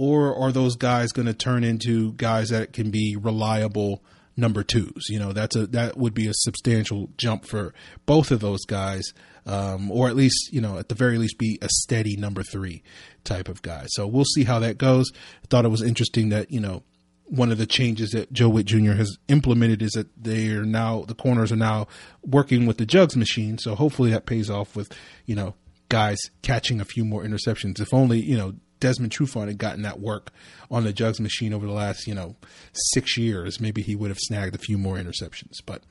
Or 0.00 0.34
are 0.34 0.50
those 0.50 0.76
guys 0.76 1.12
going 1.12 1.26
to 1.26 1.34
turn 1.34 1.62
into 1.62 2.14
guys 2.14 2.48
that 2.48 2.72
can 2.72 2.90
be 2.90 3.16
reliable 3.20 4.02
number 4.34 4.62
twos? 4.62 5.10
You 5.10 5.18
know, 5.18 5.34
that's 5.34 5.54
a 5.56 5.66
that 5.66 5.98
would 5.98 6.14
be 6.14 6.26
a 6.26 6.32
substantial 6.32 7.10
jump 7.18 7.44
for 7.44 7.74
both 8.06 8.30
of 8.30 8.40
those 8.40 8.64
guys, 8.64 9.04
um, 9.44 9.90
or 9.90 10.08
at 10.08 10.16
least 10.16 10.54
you 10.54 10.62
know 10.62 10.78
at 10.78 10.88
the 10.88 10.94
very 10.94 11.18
least 11.18 11.36
be 11.36 11.58
a 11.60 11.68
steady 11.68 12.16
number 12.16 12.42
three 12.42 12.82
type 13.24 13.46
of 13.46 13.60
guy. 13.60 13.84
So 13.88 14.06
we'll 14.06 14.24
see 14.24 14.44
how 14.44 14.58
that 14.60 14.78
goes. 14.78 15.12
I 15.12 15.46
thought 15.50 15.66
it 15.66 15.70
was 15.70 15.82
interesting 15.82 16.30
that 16.30 16.50
you 16.50 16.60
know 16.60 16.82
one 17.26 17.52
of 17.52 17.58
the 17.58 17.66
changes 17.66 18.12
that 18.12 18.32
Joe 18.32 18.48
Whitt 18.48 18.64
Jr. 18.64 18.92
has 18.92 19.18
implemented 19.28 19.82
is 19.82 19.92
that 19.92 20.08
they 20.16 20.48
are 20.48 20.64
now 20.64 21.04
the 21.08 21.14
corners 21.14 21.52
are 21.52 21.56
now 21.56 21.88
working 22.24 22.64
with 22.64 22.78
the 22.78 22.86
jugs 22.86 23.18
machine. 23.18 23.58
So 23.58 23.74
hopefully 23.74 24.12
that 24.12 24.24
pays 24.24 24.48
off 24.48 24.74
with 24.74 24.90
you 25.26 25.34
know 25.34 25.56
guys 25.90 26.18
catching 26.40 26.80
a 26.80 26.86
few 26.86 27.04
more 27.04 27.22
interceptions. 27.22 27.80
If 27.80 27.92
only 27.92 28.18
you 28.18 28.38
know 28.38 28.54
Desmond 28.80 29.12
Trufant 29.12 29.48
had 29.48 29.58
gotten 29.58 29.82
that 29.82 30.00
work 30.00 30.30
on 30.70 30.84
the 30.84 30.92
jugs 30.92 31.20
machine 31.20 31.52
over 31.52 31.66
the 31.66 31.72
last 31.72 32.06
you 32.06 32.14
know 32.14 32.36
six 32.72 33.16
years, 33.16 33.60
maybe 33.60 33.82
he 33.82 33.94
would 33.94 34.10
have 34.10 34.18
snagged 34.18 34.54
a 34.54 34.58
few 34.58 34.78
more 34.78 34.96
interceptions. 34.96 35.58
But 35.64 35.82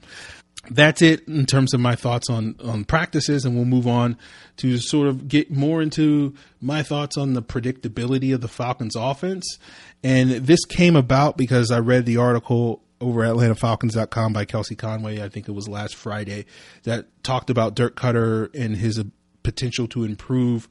that's 0.70 1.02
it 1.02 1.28
in 1.28 1.46
terms 1.46 1.74
of 1.74 1.80
my 1.80 1.96
thoughts 1.96 2.30
on 2.30 2.56
on 2.64 2.84
practices, 2.84 3.46
and 3.46 3.56
we'll 3.56 3.66
move 3.66 3.88
on 3.88 4.18
to 4.58 4.78
sort 4.78 5.08
of 5.08 5.28
get 5.28 5.52
more 5.52 5.82
into 5.82 6.36
my 6.60 6.84
thoughts 6.84 7.18
on 7.18 7.34
the 7.34 7.42
predictability 7.42 8.34
of 8.34 8.42
the 8.42 8.48
Falcons' 8.48 8.96
offense. 8.96 9.58
And 10.04 10.32
this 10.32 10.66
came 10.66 10.96
about 10.96 11.38
because 11.38 11.72
I 11.72 11.80
read 11.80 12.06
the 12.06 12.18
article 12.18 12.84
over 13.02 13.24
at 13.24 13.34
AtlantaFalcons.com 13.34 14.34
by 14.34 14.46
Kelsey 14.46 14.76
Conway. 14.76 15.22
I 15.22 15.30
think 15.30 15.48
it 15.48 15.54
was 15.54 15.68
last 15.68 15.96
Friday 15.96 16.46
that 16.84 17.24
talked 17.24 17.50
about 17.50 17.76
Dirk 17.76 17.96
Koetter 17.96 18.54
and 18.54 18.76
his 18.76 19.02
potential 19.44 19.88
to 19.88 20.04
improve 20.04 20.68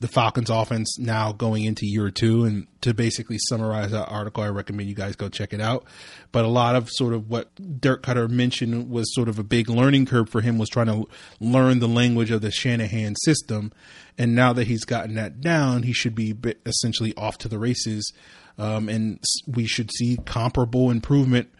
the 0.00 0.08
Falcons 0.08 0.48
offense 0.48 0.98
now 0.98 1.32
going 1.32 1.64
into 1.64 1.86
year 1.86 2.10
two. 2.10 2.44
And 2.44 2.66
to 2.80 2.94
basically 2.94 3.36
summarize 3.48 3.90
that 3.90 4.06
article, 4.06 4.42
I 4.42 4.48
recommend 4.48 4.88
you 4.88 4.94
guys 4.94 5.14
go 5.14 5.28
check 5.28 5.52
it 5.52 5.60
out. 5.60 5.84
But 6.32 6.44
a 6.44 6.48
lot 6.48 6.74
of 6.74 6.88
sort 6.90 7.12
of 7.12 7.28
what 7.28 7.50
Dirk 7.80 8.02
Koetter 8.02 8.28
mentioned 8.28 8.90
was 8.90 9.14
sort 9.14 9.28
of 9.28 9.38
a 9.38 9.42
big 9.42 9.68
learning 9.68 10.06
curve 10.06 10.28
for 10.30 10.40
him 10.40 10.58
was 10.58 10.70
trying 10.70 10.86
to 10.86 11.06
learn 11.38 11.78
the 11.78 11.88
language 11.88 12.30
of 12.30 12.40
the 12.40 12.50
Shanahan 12.50 13.14
system. 13.16 13.72
And 14.16 14.34
now 14.34 14.52
that 14.54 14.66
he's 14.66 14.84
gotten 14.84 15.14
that 15.14 15.40
down, 15.40 15.82
he 15.82 15.92
should 15.92 16.14
be 16.14 16.34
essentially 16.64 17.14
off 17.16 17.38
to 17.38 17.48
the 17.48 17.58
races. 17.58 18.12
Um, 18.58 18.88
and 18.88 19.22
we 19.46 19.66
should 19.66 19.90
see 19.92 20.18
comparable 20.24 20.90
improvement 20.90 21.50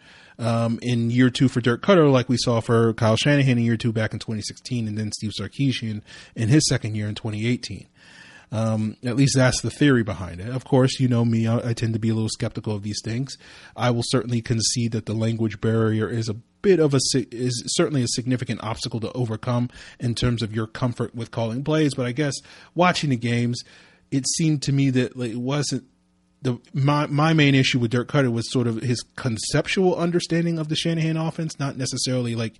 um, 0.41 0.79
in 0.81 1.11
year 1.11 1.29
two 1.29 1.47
for 1.47 1.61
Dirk 1.61 1.83
Koetter, 1.83 2.11
like 2.11 2.27
we 2.27 2.37
saw 2.37 2.59
for 2.59 2.93
Kyle 2.93 3.15
Shanahan 3.15 3.59
in 3.59 3.63
year 3.63 3.77
two 3.77 3.93
back 3.93 4.13
in 4.13 4.19
2016, 4.19 4.87
and 4.87 4.97
then 4.97 5.11
Steve 5.11 5.31
Sarkisian 5.39 6.01
in 6.35 6.49
his 6.49 6.67
second 6.67 6.95
year 6.95 7.07
in 7.07 7.15
2018. 7.15 7.87
Um, 8.53 8.97
at 9.03 9.15
least 9.15 9.35
that's 9.37 9.61
the 9.61 9.69
theory 9.69 10.03
behind 10.03 10.41
it. 10.41 10.49
Of 10.49 10.65
course, 10.65 10.99
you 10.99 11.07
know 11.07 11.23
me, 11.23 11.47
I, 11.47 11.69
I, 11.69 11.73
tend 11.73 11.93
to 11.93 11.99
be 11.99 12.09
a 12.09 12.13
little 12.13 12.27
skeptical 12.27 12.75
of 12.75 12.83
these 12.83 12.99
things. 13.01 13.37
I 13.77 13.91
will 13.91 14.03
certainly 14.05 14.41
concede 14.41 14.91
that 14.91 15.05
the 15.05 15.13
language 15.13 15.61
barrier 15.61 16.09
is 16.09 16.27
a 16.27 16.33
bit 16.33 16.79
of 16.79 16.93
a 16.93 16.99
is 17.31 17.63
certainly 17.67 18.03
a 18.03 18.07
significant 18.07 18.61
obstacle 18.61 18.99
to 18.99 19.11
overcome 19.13 19.69
in 20.01 20.15
terms 20.15 20.41
of 20.41 20.53
your 20.53 20.67
comfort 20.67 21.15
with 21.15 21.31
calling 21.31 21.63
plays. 21.63 21.93
But 21.93 22.07
I 22.07 22.11
guess 22.11 22.35
watching 22.75 23.09
the 23.09 23.15
games, 23.15 23.63
it 24.11 24.27
seemed 24.27 24.61
to 24.63 24.73
me 24.73 24.89
that 24.89 25.15
like, 25.15 25.31
it 25.31 25.39
wasn't 25.39 25.85
the 26.41 26.59
my 26.73 27.07
my 27.07 27.33
main 27.33 27.55
issue 27.55 27.79
with 27.79 27.91
Dirk 27.91 28.09
Koetter 28.09 28.31
was 28.31 28.51
sort 28.51 28.67
of 28.67 28.81
his 28.81 29.01
conceptual 29.15 29.95
understanding 29.95 30.59
of 30.59 30.69
the 30.69 30.75
Shanahan 30.75 31.17
offense, 31.17 31.59
not 31.59 31.77
necessarily 31.77 32.35
like 32.35 32.55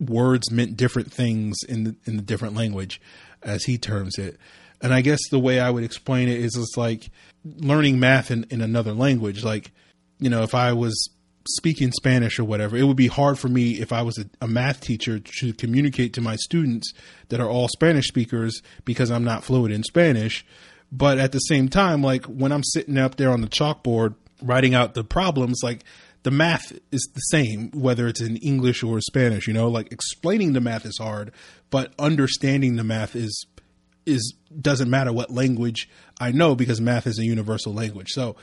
words 0.00 0.50
meant 0.50 0.76
different 0.76 1.12
things 1.12 1.56
in 1.68 1.84
the 1.84 1.96
in 2.06 2.16
the 2.16 2.22
different 2.22 2.54
language, 2.54 3.00
as 3.42 3.64
he 3.64 3.76
terms 3.76 4.18
it. 4.18 4.38
And 4.86 4.94
I 4.94 5.00
guess 5.00 5.18
the 5.32 5.40
way 5.40 5.58
I 5.58 5.68
would 5.68 5.82
explain 5.82 6.28
it 6.28 6.38
is 6.38 6.54
it's 6.54 6.76
like 6.76 7.10
learning 7.44 7.98
math 7.98 8.30
in, 8.30 8.46
in 8.50 8.60
another 8.60 8.92
language. 8.92 9.42
Like, 9.42 9.72
you 10.20 10.30
know, 10.30 10.44
if 10.44 10.54
I 10.54 10.74
was 10.74 11.10
speaking 11.48 11.90
Spanish 11.90 12.38
or 12.38 12.44
whatever, 12.44 12.76
it 12.76 12.84
would 12.84 12.96
be 12.96 13.08
hard 13.08 13.36
for 13.36 13.48
me 13.48 13.80
if 13.80 13.92
I 13.92 14.02
was 14.02 14.16
a, 14.16 14.26
a, 14.40 14.46
math 14.46 14.80
teacher 14.80 15.18
to 15.40 15.52
communicate 15.54 16.12
to 16.12 16.20
my 16.20 16.36
students 16.36 16.92
that 17.30 17.40
are 17.40 17.50
all 17.50 17.66
Spanish 17.66 18.06
speakers 18.06 18.62
because 18.84 19.10
I'm 19.10 19.24
not 19.24 19.42
fluent 19.42 19.74
in 19.74 19.82
Spanish. 19.82 20.46
But 20.92 21.18
at 21.18 21.32
the 21.32 21.40
same 21.40 21.68
time, 21.68 22.00
like 22.00 22.24
when 22.26 22.52
I'm 22.52 22.62
sitting 22.62 22.96
up 22.96 23.16
there 23.16 23.32
on 23.32 23.40
the 23.40 23.48
chalkboard 23.48 24.14
writing 24.40 24.76
out 24.76 24.94
the 24.94 25.02
problems, 25.02 25.62
like 25.64 25.82
the 26.22 26.30
math 26.30 26.70
is 26.92 27.10
the 27.12 27.20
same, 27.22 27.72
whether 27.72 28.06
it's 28.06 28.20
in 28.20 28.36
English 28.36 28.84
or 28.84 29.00
Spanish, 29.00 29.48
you 29.48 29.52
know, 29.52 29.66
like 29.66 29.90
explaining 29.90 30.52
the 30.52 30.60
math 30.60 30.86
is 30.86 30.98
hard, 30.98 31.32
but 31.70 31.92
understanding 31.98 32.76
the 32.76 32.84
math 32.84 33.16
is 33.16 33.46
is 34.06 34.34
doesn't 34.60 34.88
matter 34.88 35.12
what 35.12 35.30
language 35.30 35.88
I 36.20 36.32
know 36.32 36.54
because 36.54 36.80
math 36.80 37.06
is 37.06 37.18
a 37.18 37.24
universal 37.24 37.74
language. 37.74 38.10
So 38.10 38.36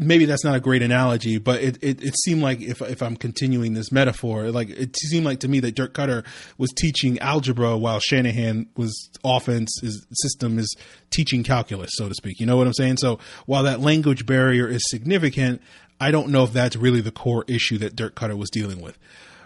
maybe 0.00 0.24
that's 0.24 0.44
not 0.44 0.56
a 0.56 0.60
great 0.60 0.82
analogy, 0.82 1.38
but 1.38 1.62
it, 1.62 1.78
it, 1.82 2.02
it, 2.02 2.14
seemed 2.24 2.42
like 2.42 2.60
if 2.60 2.80
if 2.82 3.02
I'm 3.02 3.16
continuing 3.16 3.74
this 3.74 3.92
metaphor, 3.92 4.50
like 4.50 4.70
it 4.70 4.96
seemed 4.96 5.26
like 5.26 5.40
to 5.40 5.48
me 5.48 5.60
that 5.60 5.74
Dirk 5.74 5.94
Koetter 5.94 6.24
was 6.58 6.70
teaching 6.70 7.18
algebra 7.20 7.76
while 7.76 8.00
Shanahan 8.00 8.68
was 8.76 9.10
offense 9.22 9.70
his 9.82 10.06
system 10.12 10.58
is 10.58 10.74
teaching 11.10 11.44
calculus, 11.44 11.90
so 11.94 12.08
to 12.08 12.14
speak. 12.14 12.40
You 12.40 12.46
know 12.46 12.56
what 12.56 12.66
I'm 12.66 12.74
saying? 12.74 12.96
So 12.96 13.18
while 13.46 13.62
that 13.64 13.80
language 13.80 14.26
barrier 14.26 14.66
is 14.66 14.82
significant, 14.88 15.60
I 16.00 16.10
don't 16.10 16.30
know 16.30 16.44
if 16.44 16.52
that's 16.52 16.76
really 16.76 17.02
the 17.02 17.12
core 17.12 17.44
issue 17.46 17.78
that 17.78 17.94
Dirk 17.94 18.14
Koetter 18.14 18.36
was 18.36 18.50
dealing 18.50 18.80
with. 18.80 18.98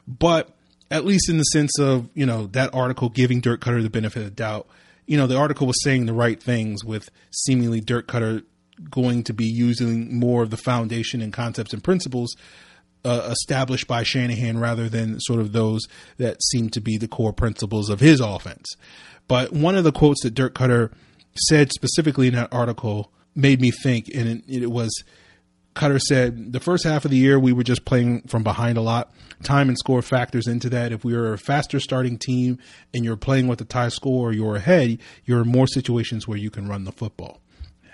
But 0.07 0.51
at 0.91 1.05
least 1.05 1.29
in 1.29 1.39
the 1.39 1.45
sense 1.45 1.79
of, 1.81 2.09
you 2.15 2.27
know, 2.27 2.47
that 2.49 2.73
article 2.73 3.09
giving 3.09 3.41
Dirk 3.41 3.61
Koetter 3.61 3.83
the 3.83 3.91
benefit 3.91 4.21
of 4.21 4.25
the 4.27 4.31
doubt, 4.31 4.69
you 5.07 5.17
know, 5.17 5.27
the 5.27 5.37
article 5.37 5.67
was 5.67 5.83
saying 5.83 6.07
the 6.07 6.13
right 6.13 6.43
things 6.43 6.85
with 6.85 7.11
seemingly 7.31 7.81
Dirk 7.81 8.09
Koetter 8.09 8.45
going 8.91 9.23
to 9.25 9.33
be 9.33 9.45
using 9.45 10.19
more 10.19 10.43
of 10.43 10.51
the 10.51 10.57
foundation 10.57 11.21
and 11.21 11.33
concepts 11.33 11.73
and 11.73 11.85
principles 11.85 12.35
uh, 13.05 13.29
established 13.31 13.87
by 13.87 14.03
Shanahan 14.03 14.59
rather 14.59 14.89
than 14.89 15.21
sort 15.21 15.41
of 15.41 15.53
those 15.53 15.83
that 16.17 16.43
seem 16.43 16.71
to 16.71 16.81
be 16.81 16.97
the 16.97 17.09
core 17.09 17.33
principles 17.33 17.91
of 17.91 18.01
his 18.01 18.21
offense. 18.21 18.67
But 19.29 19.53
one 19.53 19.77
of 19.77 19.85
the 19.85 19.93
quotes 19.93 20.23
that 20.23 20.35
Dirk 20.35 20.55
Koetter 20.55 20.93
said 21.49 21.73
specifically 21.73 22.29
in 22.29 22.35
that 22.35 22.53
article 22.53 23.13
made 23.35 23.61
me 23.61 23.71
think, 23.71 24.09
and 24.15 24.29
it, 24.29 24.63
it 24.63 24.71
was 24.71 24.91
Koetter 25.75 26.01
said 26.01 26.53
the 26.53 26.61
first 26.61 26.85
half 26.85 27.05
of 27.05 27.11
the 27.11 27.17
year 27.17 27.39
we 27.39 27.53
were 27.53 27.65
just 27.65 27.85
playing 27.85 28.23
from 28.23 28.43
behind 28.43 28.79
a 28.79 28.81
lot. 28.81 29.13
Time 29.43 29.69
and 29.69 29.77
score 29.77 30.03
factors 30.03 30.47
into 30.47 30.71
that. 30.71 30.93
If 30.93 31.05
we 31.05 31.15
are 31.15 31.33
a 31.33 31.39
faster 31.39 31.81
starting 31.81 32.17
team 32.17 32.59
and 32.93 33.05
you're 33.05 33.17
playing 33.17 33.49
with 33.49 33.61
a 33.61 33.65
tie 33.65 33.89
score 33.89 34.29
or 34.29 34.33
you're 34.33 34.57
ahead, 34.57 34.99
you're 35.25 35.43
in 35.43 35.49
more 35.49 35.67
situations 35.67 36.29
where 36.29 36.39
you 36.39 36.51
can 36.51 36.69
run 36.69 36.85
the 36.85 36.93
football 36.93 37.41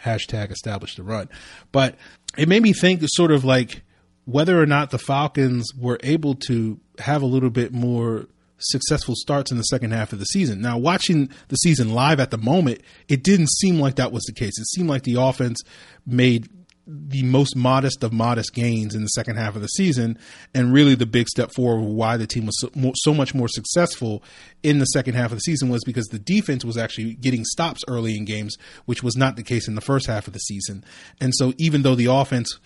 hashtag 0.03 0.51
establish 0.51 0.97
the 0.97 1.03
run. 1.03 1.29
But 1.73 1.97
it 2.37 2.49
made 2.49 2.63
me 2.63 2.73
think 2.73 3.03
sort 3.05 3.33
of 3.33 3.45
like 3.45 3.83
whether 4.25 4.61
or 4.61 4.67
not 4.67 4.91
the 4.91 4.99
Falcons 4.99 5.73
were 5.77 5.99
able 6.03 6.35
to 6.35 6.79
have 6.99 7.23
a 7.23 7.27
little 7.27 7.51
bit 7.51 7.73
more 7.73 8.27
successful 8.59 9.15
starts 9.17 9.51
in 9.51 9.57
the 9.57 9.65
second 9.65 9.93
half 9.93 10.13
of 10.13 10.19
the 10.19 10.27
season. 10.27 10.61
Now, 10.61 10.77
watching 10.77 11.31
the 11.49 11.57
season 11.57 11.93
live 11.93 12.21
at 12.21 12.31
the 12.31 12.39
moment, 12.39 12.83
it 13.09 13.25
didn't 13.25 13.51
seem 13.51 13.81
like 13.81 13.97
that 13.97 14.13
was 14.13 14.23
the 14.25 14.35
case. 14.35 14.59
It 14.59 14.67
seemed 14.67 14.89
like 14.89 15.03
the 15.03 15.15
offense 15.15 15.63
made 16.07 16.49
the 16.93 17.23
most 17.23 17.55
modest 17.55 18.03
of 18.03 18.13
modest 18.13 18.53
gains 18.53 18.95
in 18.95 19.03
the 19.03 19.09
second 19.09 19.37
half 19.37 19.55
of 19.55 19.63
the 19.63 19.69
season, 19.69 20.19
and 20.55 20.73
really 20.73 20.95
the 20.95 21.07
big 21.07 21.29
step 21.29 21.53
forward 21.53 21.83
why 21.83 22.17
the 22.17 22.27
team 22.27 22.47
was 22.47 22.61
so, 22.61 22.93
so, 22.97 23.15
much 23.15 23.35
more 23.35 23.49
successful 23.49 24.23
in 24.63 24.79
the 24.79 24.87
second 24.87 25.15
half 25.15 25.31
of 25.31 25.37
the 25.37 25.43
season 25.43 25.69
was 25.69 25.85
because 25.85 26.07
the 26.07 26.19
defense 26.19 26.65
was 26.65 26.77
actually 26.77 27.15
getting 27.15 27.45
stops 27.45 27.85
early 27.87 28.17
in 28.17 28.25
games, 28.25 28.57
which 28.87 29.03
was 29.03 29.17
not 29.17 29.37
the 29.37 29.43
case 29.43 29.69
in 29.69 29.75
the 29.75 29.81
first 29.81 30.07
half 30.07 30.27
of 30.27 30.33
the 30.33 30.41
season. 30.41 30.85
And 31.21 31.33
so, 31.35 31.53
even 31.59 31.83
though 31.83 31.95
the 31.95 32.07
offense 32.07 32.59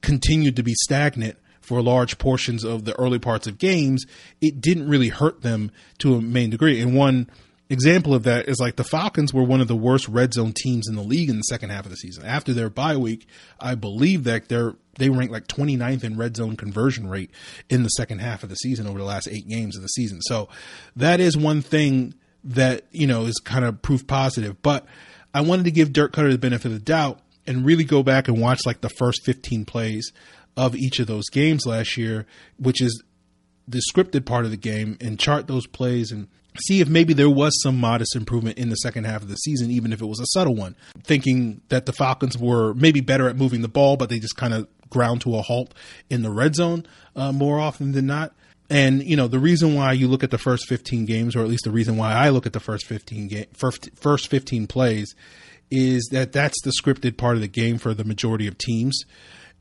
continued 0.00 0.56
to 0.56 0.62
be 0.62 0.74
stagnant 0.82 1.36
for 1.60 1.82
large 1.82 2.18
portions 2.18 2.62
of 2.62 2.84
the 2.84 2.98
early 2.98 3.18
parts 3.18 3.46
of 3.46 3.58
games, 3.58 4.04
it 4.40 4.60
didn't 4.60 4.88
really 4.88 5.08
hurt 5.08 5.42
them 5.42 5.70
to 5.98 6.14
a 6.14 6.20
main 6.20 6.50
degree. 6.50 6.80
And 6.80 6.94
one 6.94 7.28
example 7.68 8.14
of 8.14 8.24
that 8.24 8.48
is 8.48 8.60
like 8.60 8.76
the 8.76 8.84
Falcons 8.84 9.32
were 9.32 9.42
one 9.42 9.60
of 9.60 9.68
the 9.68 9.76
worst 9.76 10.08
red 10.08 10.34
zone 10.34 10.52
teams 10.52 10.88
in 10.88 10.94
the 10.94 11.02
league 11.02 11.30
in 11.30 11.36
the 11.36 11.42
second 11.42 11.70
half 11.70 11.84
of 11.84 11.90
the 11.90 11.96
season. 11.96 12.24
After 12.24 12.52
their 12.52 12.70
bye 12.70 12.96
week, 12.96 13.26
I 13.60 13.74
believe 13.74 14.24
that 14.24 14.48
they're 14.48 14.74
they 14.96 15.10
ranked 15.10 15.32
like 15.32 15.48
29th 15.48 16.04
in 16.04 16.16
red 16.16 16.36
zone 16.36 16.56
conversion 16.56 17.08
rate 17.08 17.30
in 17.68 17.82
the 17.82 17.88
second 17.88 18.20
half 18.20 18.42
of 18.42 18.48
the 18.48 18.54
season 18.54 18.86
over 18.86 18.98
the 18.98 19.04
last 19.04 19.28
8 19.28 19.48
games 19.48 19.76
of 19.76 19.82
the 19.82 19.88
season. 19.88 20.20
So 20.22 20.48
that 20.94 21.18
is 21.18 21.36
one 21.36 21.62
thing 21.62 22.14
that, 22.44 22.84
you 22.92 23.06
know, 23.06 23.24
is 23.24 23.40
kind 23.44 23.64
of 23.64 23.82
proof 23.82 24.06
positive. 24.06 24.62
But 24.62 24.86
I 25.32 25.40
wanted 25.40 25.64
to 25.64 25.72
give 25.72 25.92
Dirk 25.92 26.12
Koetter 26.12 26.30
the 26.30 26.38
benefit 26.38 26.66
of 26.66 26.74
the 26.74 26.78
doubt 26.78 27.20
and 27.46 27.66
really 27.66 27.84
go 27.84 28.02
back 28.02 28.28
and 28.28 28.40
watch 28.40 28.60
like 28.64 28.82
the 28.82 28.88
first 28.88 29.24
15 29.24 29.64
plays 29.64 30.12
of 30.56 30.76
each 30.76 31.00
of 31.00 31.06
those 31.06 31.28
games 31.30 31.66
last 31.66 31.96
year, 31.96 32.26
which 32.58 32.80
is 32.80 33.02
the 33.66 33.82
scripted 33.92 34.24
part 34.24 34.44
of 34.44 34.50
the 34.50 34.56
game, 34.56 34.96
and 35.00 35.18
chart 35.18 35.46
those 35.46 35.66
plays 35.66 36.12
and 36.12 36.28
see 36.60 36.80
if 36.80 36.88
maybe 36.88 37.14
there 37.14 37.30
was 37.30 37.60
some 37.62 37.78
modest 37.78 38.14
improvement 38.14 38.58
in 38.58 38.68
the 38.68 38.76
second 38.76 39.04
half 39.04 39.22
of 39.22 39.28
the 39.28 39.36
season, 39.36 39.70
even 39.70 39.92
if 39.92 40.00
it 40.00 40.06
was 40.06 40.20
a 40.20 40.26
subtle 40.28 40.54
one. 40.54 40.76
Thinking 41.02 41.60
that 41.68 41.86
the 41.86 41.92
Falcons 41.92 42.38
were 42.38 42.74
maybe 42.74 43.00
better 43.00 43.28
at 43.28 43.36
moving 43.36 43.62
the 43.62 43.68
ball, 43.68 43.96
but 43.96 44.08
they 44.08 44.18
just 44.18 44.36
kind 44.36 44.54
of 44.54 44.68
ground 44.90 45.20
to 45.22 45.36
a 45.36 45.42
halt 45.42 45.74
in 46.08 46.22
the 46.22 46.30
red 46.30 46.54
zone 46.54 46.86
uh, 47.16 47.32
more 47.32 47.58
often 47.58 47.92
than 47.92 48.06
not. 48.06 48.32
And 48.70 49.02
you 49.02 49.16
know 49.16 49.28
the 49.28 49.38
reason 49.38 49.74
why 49.74 49.92
you 49.92 50.08
look 50.08 50.24
at 50.24 50.30
the 50.30 50.38
first 50.38 50.66
15 50.68 51.04
games, 51.04 51.36
or 51.36 51.40
at 51.40 51.48
least 51.48 51.64
the 51.64 51.70
reason 51.70 51.96
why 51.96 52.12
I 52.12 52.30
look 52.30 52.46
at 52.46 52.54
the 52.54 52.60
first 52.60 52.86
15 52.86 53.28
game, 53.28 53.46
first, 53.52 53.90
first 53.94 54.28
15 54.28 54.66
plays, 54.66 55.14
is 55.70 56.08
that 56.12 56.32
that's 56.32 56.60
the 56.62 56.72
scripted 56.80 57.16
part 57.16 57.34
of 57.34 57.42
the 57.42 57.48
game 57.48 57.78
for 57.78 57.92
the 57.92 58.04
majority 58.04 58.46
of 58.46 58.56
teams. 58.56 59.04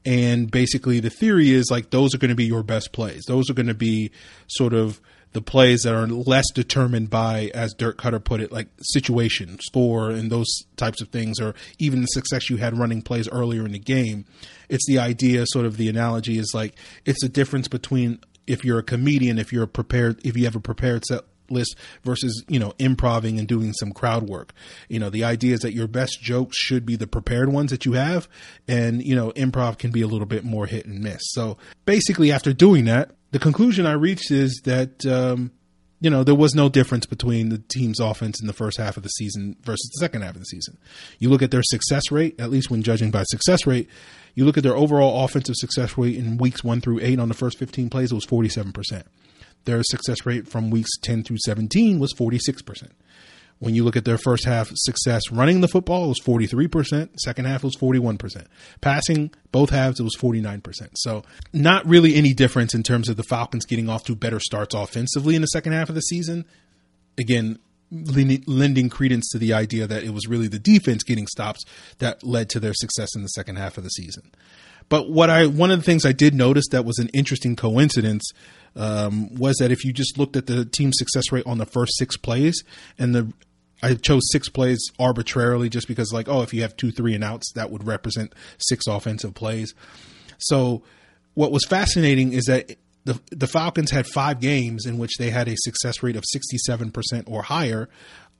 And 0.06 0.50
basically, 0.50 1.00
the 1.00 1.10
theory 1.10 1.52
is 1.52 1.70
like 1.70 1.90
those 1.90 2.14
are 2.14 2.18
going 2.18 2.30
to 2.30 2.36
be 2.36 2.46
your 2.46 2.64
best 2.64 2.92
plays. 2.92 3.24
Those 3.28 3.50
are 3.50 3.54
going 3.54 3.68
to 3.68 3.74
be 3.74 4.12
sort 4.48 4.74
of 4.74 5.02
the 5.34 5.42
plays 5.42 5.82
that 5.82 5.94
are 5.94 6.08
less 6.08 6.46
determined 6.54 7.10
by, 7.10 7.52
as 7.54 7.74
Dirk 7.74 7.98
Koetter 7.98 8.24
put 8.24 8.40
it, 8.40 8.52
like 8.52 8.68
situation, 8.82 9.60
score, 9.60 10.10
and 10.10 10.32
those 10.32 10.48
types 10.78 11.02
of 11.02 11.10
things, 11.10 11.40
or 11.40 11.56
even 11.80 12.02
the 12.02 12.08
success 12.08 12.50
you 12.50 12.58
had 12.58 12.78
running 12.78 13.02
plays 13.02 13.28
earlier 13.30 13.66
in 13.66 13.72
the 13.72 13.80
game. 13.80 14.26
It's 14.70 14.86
the 14.88 15.00
idea, 15.00 15.46
sort 15.48 15.66
of 15.66 15.78
the 15.78 15.90
analogy 15.90 16.38
is 16.38 16.52
like 16.54 16.76
it's 17.06 17.24
a 17.24 17.30
difference 17.30 17.68
between 17.68 18.20
if 18.48 18.64
you're 18.64 18.80
a 18.80 18.84
comedian, 18.84 19.40
if 19.40 19.52
you're 19.52 19.68
prepared, 19.68 20.20
if 20.26 20.38
you 20.38 20.46
have 20.46 20.56
a 20.56 20.62
prepared 20.62 21.06
set 21.06 21.22
list 21.50 21.76
versus 22.04 22.44
you 22.48 22.58
know 22.58 22.74
improving 22.80 23.38
and 23.38 23.48
doing 23.48 23.74
some 23.74 23.92
crowd 23.92 24.24
work 24.24 24.54
you 24.88 24.98
know 24.98 25.10
the 25.10 25.24
idea 25.24 25.54
is 25.54 25.60
that 25.60 25.74
your 25.74 25.88
best 25.88 26.22
jokes 26.22 26.58
should 26.58 26.86
be 26.86 26.96
the 26.96 27.06
prepared 27.06 27.50
ones 27.50 27.70
that 27.70 27.86
you 27.86 27.94
have 27.94 28.28
and 28.68 29.04
you 29.04 29.14
know 29.14 29.32
improv 29.32 29.78
can 29.78 29.92
be 29.92 30.02
a 30.02 30.08
little 30.08 30.26
bit 30.26 30.44
more 30.44 30.66
hit 30.66 30.86
and 30.86 31.02
miss 31.02 31.22
so 31.22 31.58
basically 31.86 32.32
after 32.32 32.54
doing 32.54 32.86
that 32.86 33.12
the 33.34 33.40
conclusion 33.40 33.86
i 33.86 33.92
reached 33.92 34.32
is 34.32 34.62
that 34.64 35.06
um, 35.06 35.52
you 36.00 36.10
know 36.10 36.24
there 36.24 36.36
was 36.36 36.56
no 36.56 36.70
difference 36.70 37.06
between 37.06 37.50
the 37.50 37.58
team's 37.58 38.00
offense 38.00 38.40
in 38.40 38.48
the 38.48 38.54
first 38.54 38.78
half 38.78 38.96
of 38.96 39.04
the 39.04 39.10
season 39.10 39.58
versus 39.62 39.90
the 39.94 40.00
second 40.00 40.22
half 40.22 40.36
of 40.36 40.40
the 40.40 40.46
season 40.46 40.78
you 41.20 41.30
look 41.30 41.42
at 41.42 41.52
their 41.52 41.64
success 41.64 42.12
rate 42.12 42.40
at 42.40 42.50
least 42.50 42.72
when 42.72 42.82
judging 42.82 43.12
by 43.12 43.24
success 43.24 43.68
rate 43.68 43.90
you 44.36 44.46
look 44.46 44.58
at 44.58 44.64
their 44.64 44.76
overall 44.76 45.26
offensive 45.26 45.56
success 45.56 45.98
rate 45.98 46.16
in 46.16 46.38
weeks 46.38 46.64
1 46.64 46.82
through 46.82 47.00
8 47.02 47.20
on 47.20 47.28
the 47.28 47.34
first 47.34 47.58
15 47.58 47.90
plays 47.90 48.12
it 48.12 48.16
was 48.16 48.26
47% 48.26 49.04
their 49.66 49.82
success 49.84 50.26
rate 50.26 50.48
from 50.48 50.70
weeks 50.70 50.92
10 51.02 51.24
through 51.24 51.38
17 51.46 52.00
was 52.00 52.14
46%. 52.14 52.90
When 53.64 53.76
you 53.76 53.86
look 53.86 53.96
at 53.96 54.04
their 54.04 54.18
first 54.18 54.44
half 54.44 54.70
success 54.76 55.32
running 55.32 55.62
the 55.62 55.70
football, 55.70 56.04
it 56.04 56.10
was 56.10 56.20
43%. 56.20 57.18
Second 57.18 57.46
half 57.46 57.64
was 57.64 57.78
41%. 57.78 58.46
Passing, 58.82 59.32
both 59.54 59.70
halves, 59.70 60.02
it 60.02 60.04
was 60.04 60.18
49%. 60.18 60.90
So, 60.96 61.24
not 61.54 61.86
really 61.86 62.16
any 62.16 62.34
difference 62.34 62.76
in 62.76 62.84
terms 62.84 63.08
of 63.08 63.16
the 63.16 63.24
Falcons 63.24 63.66
getting 63.66 63.88
off 63.88 64.04
to 64.04 64.16
better 64.16 64.42
starts 64.42 64.76
offensively 64.76 65.36
in 65.36 65.42
the 65.42 65.48
second 65.48 65.72
half 65.72 65.88
of 65.88 65.96
the 65.96 66.02
season. 66.02 66.44
Again, 67.18 67.58
lending 67.90 68.90
credence 68.90 69.30
to 69.30 69.38
the 69.38 69.54
idea 69.54 69.88
that 69.88 70.04
it 70.04 70.10
was 70.10 70.28
really 70.28 70.50
the 70.50 70.60
defense 70.60 71.02
getting 71.04 71.28
stops 71.28 71.64
that 72.00 72.22
led 72.22 72.50
to 72.50 72.60
their 72.60 72.74
success 72.74 73.16
in 73.16 73.22
the 73.22 73.30
second 73.30 73.56
half 73.56 73.78
of 73.78 73.86
the 73.86 73.92
season. 73.92 74.30
But 74.90 75.10
what 75.10 75.30
I 75.30 75.46
one 75.46 75.72
of 75.72 75.80
the 75.80 75.86
things 75.86 76.06
I 76.06 76.12
did 76.12 76.34
notice 76.34 76.66
that 76.72 76.84
was 76.84 77.00
an 77.00 77.10
interesting 77.14 77.56
coincidence 77.56 78.30
um, 78.76 79.34
was 79.36 79.56
that 79.58 79.72
if 79.72 79.86
you 79.86 79.94
just 79.94 80.18
looked 80.18 80.36
at 80.36 80.48
the 80.48 80.66
team 80.66 80.92
success 80.92 81.32
rate 81.32 81.46
on 81.46 81.60
the 81.60 81.66
first 81.66 81.98
six 81.98 82.18
plays, 82.18 82.62
and 82.98 83.16
the 83.16 83.32
I 83.84 83.96
chose 83.96 84.22
six 84.32 84.50
plays 84.50 84.80
arbitrarily 84.98 85.70
just 85.70 85.88
because 85.88 86.12
like 86.14 86.28
oh 86.28 86.42
if 86.42 86.54
you 86.54 86.62
have 86.62 86.76
two 86.78 86.92
three 86.92 87.14
and 87.14 87.24
outs 87.24 87.52
that 87.54 87.70
would 87.70 87.86
represent 87.86 88.34
six 88.58 88.88
offensive 88.88 89.34
plays. 89.34 89.76
So 90.38 90.84
what 91.34 91.52
was 91.52 91.66
fascinating 91.66 92.34
is 92.34 92.46
that 92.46 92.78
the 93.06 93.20
the 93.32 93.48
Falcons 93.48 93.92
had 93.92 94.08
five 94.08 94.40
games 94.40 94.86
in 94.86 94.98
which 94.98 95.18
they 95.18 95.30
had 95.30 95.48
a 95.48 95.56
success 95.58 96.02
rate 96.02 96.16
of 96.16 96.24
67% 96.24 97.24
or 97.28 97.44
higher 97.44 97.90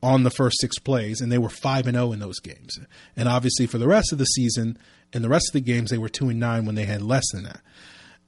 on 0.02 0.24
the 0.24 0.30
first 0.30 0.60
six 0.60 0.78
plays, 0.80 1.22
and 1.22 1.32
they 1.32 1.38
were 1.38 1.50
five 1.50 1.88
and 1.88 1.96
zero 1.96 2.10
oh 2.10 2.12
in 2.12 2.20
those 2.20 2.40
games. 2.40 2.78
And 3.16 3.30
obviously, 3.30 3.68
for 3.68 3.78
the 3.78 3.88
rest 3.88 4.12
of 4.12 4.18
the 4.18 4.26
season, 4.26 4.78
and 5.14 5.24
the 5.24 5.30
rest 5.30 5.50
of 5.50 5.54
the 5.54 5.62
games, 5.62 5.92
they 5.92 5.98
were 5.98 6.10
two 6.10 6.30
and 6.30 6.40
nine 6.40 6.66
when 6.66 6.76
they 6.76 6.86
had 6.86 7.02
less 7.02 7.24
than 7.32 7.44
that. 7.44 7.62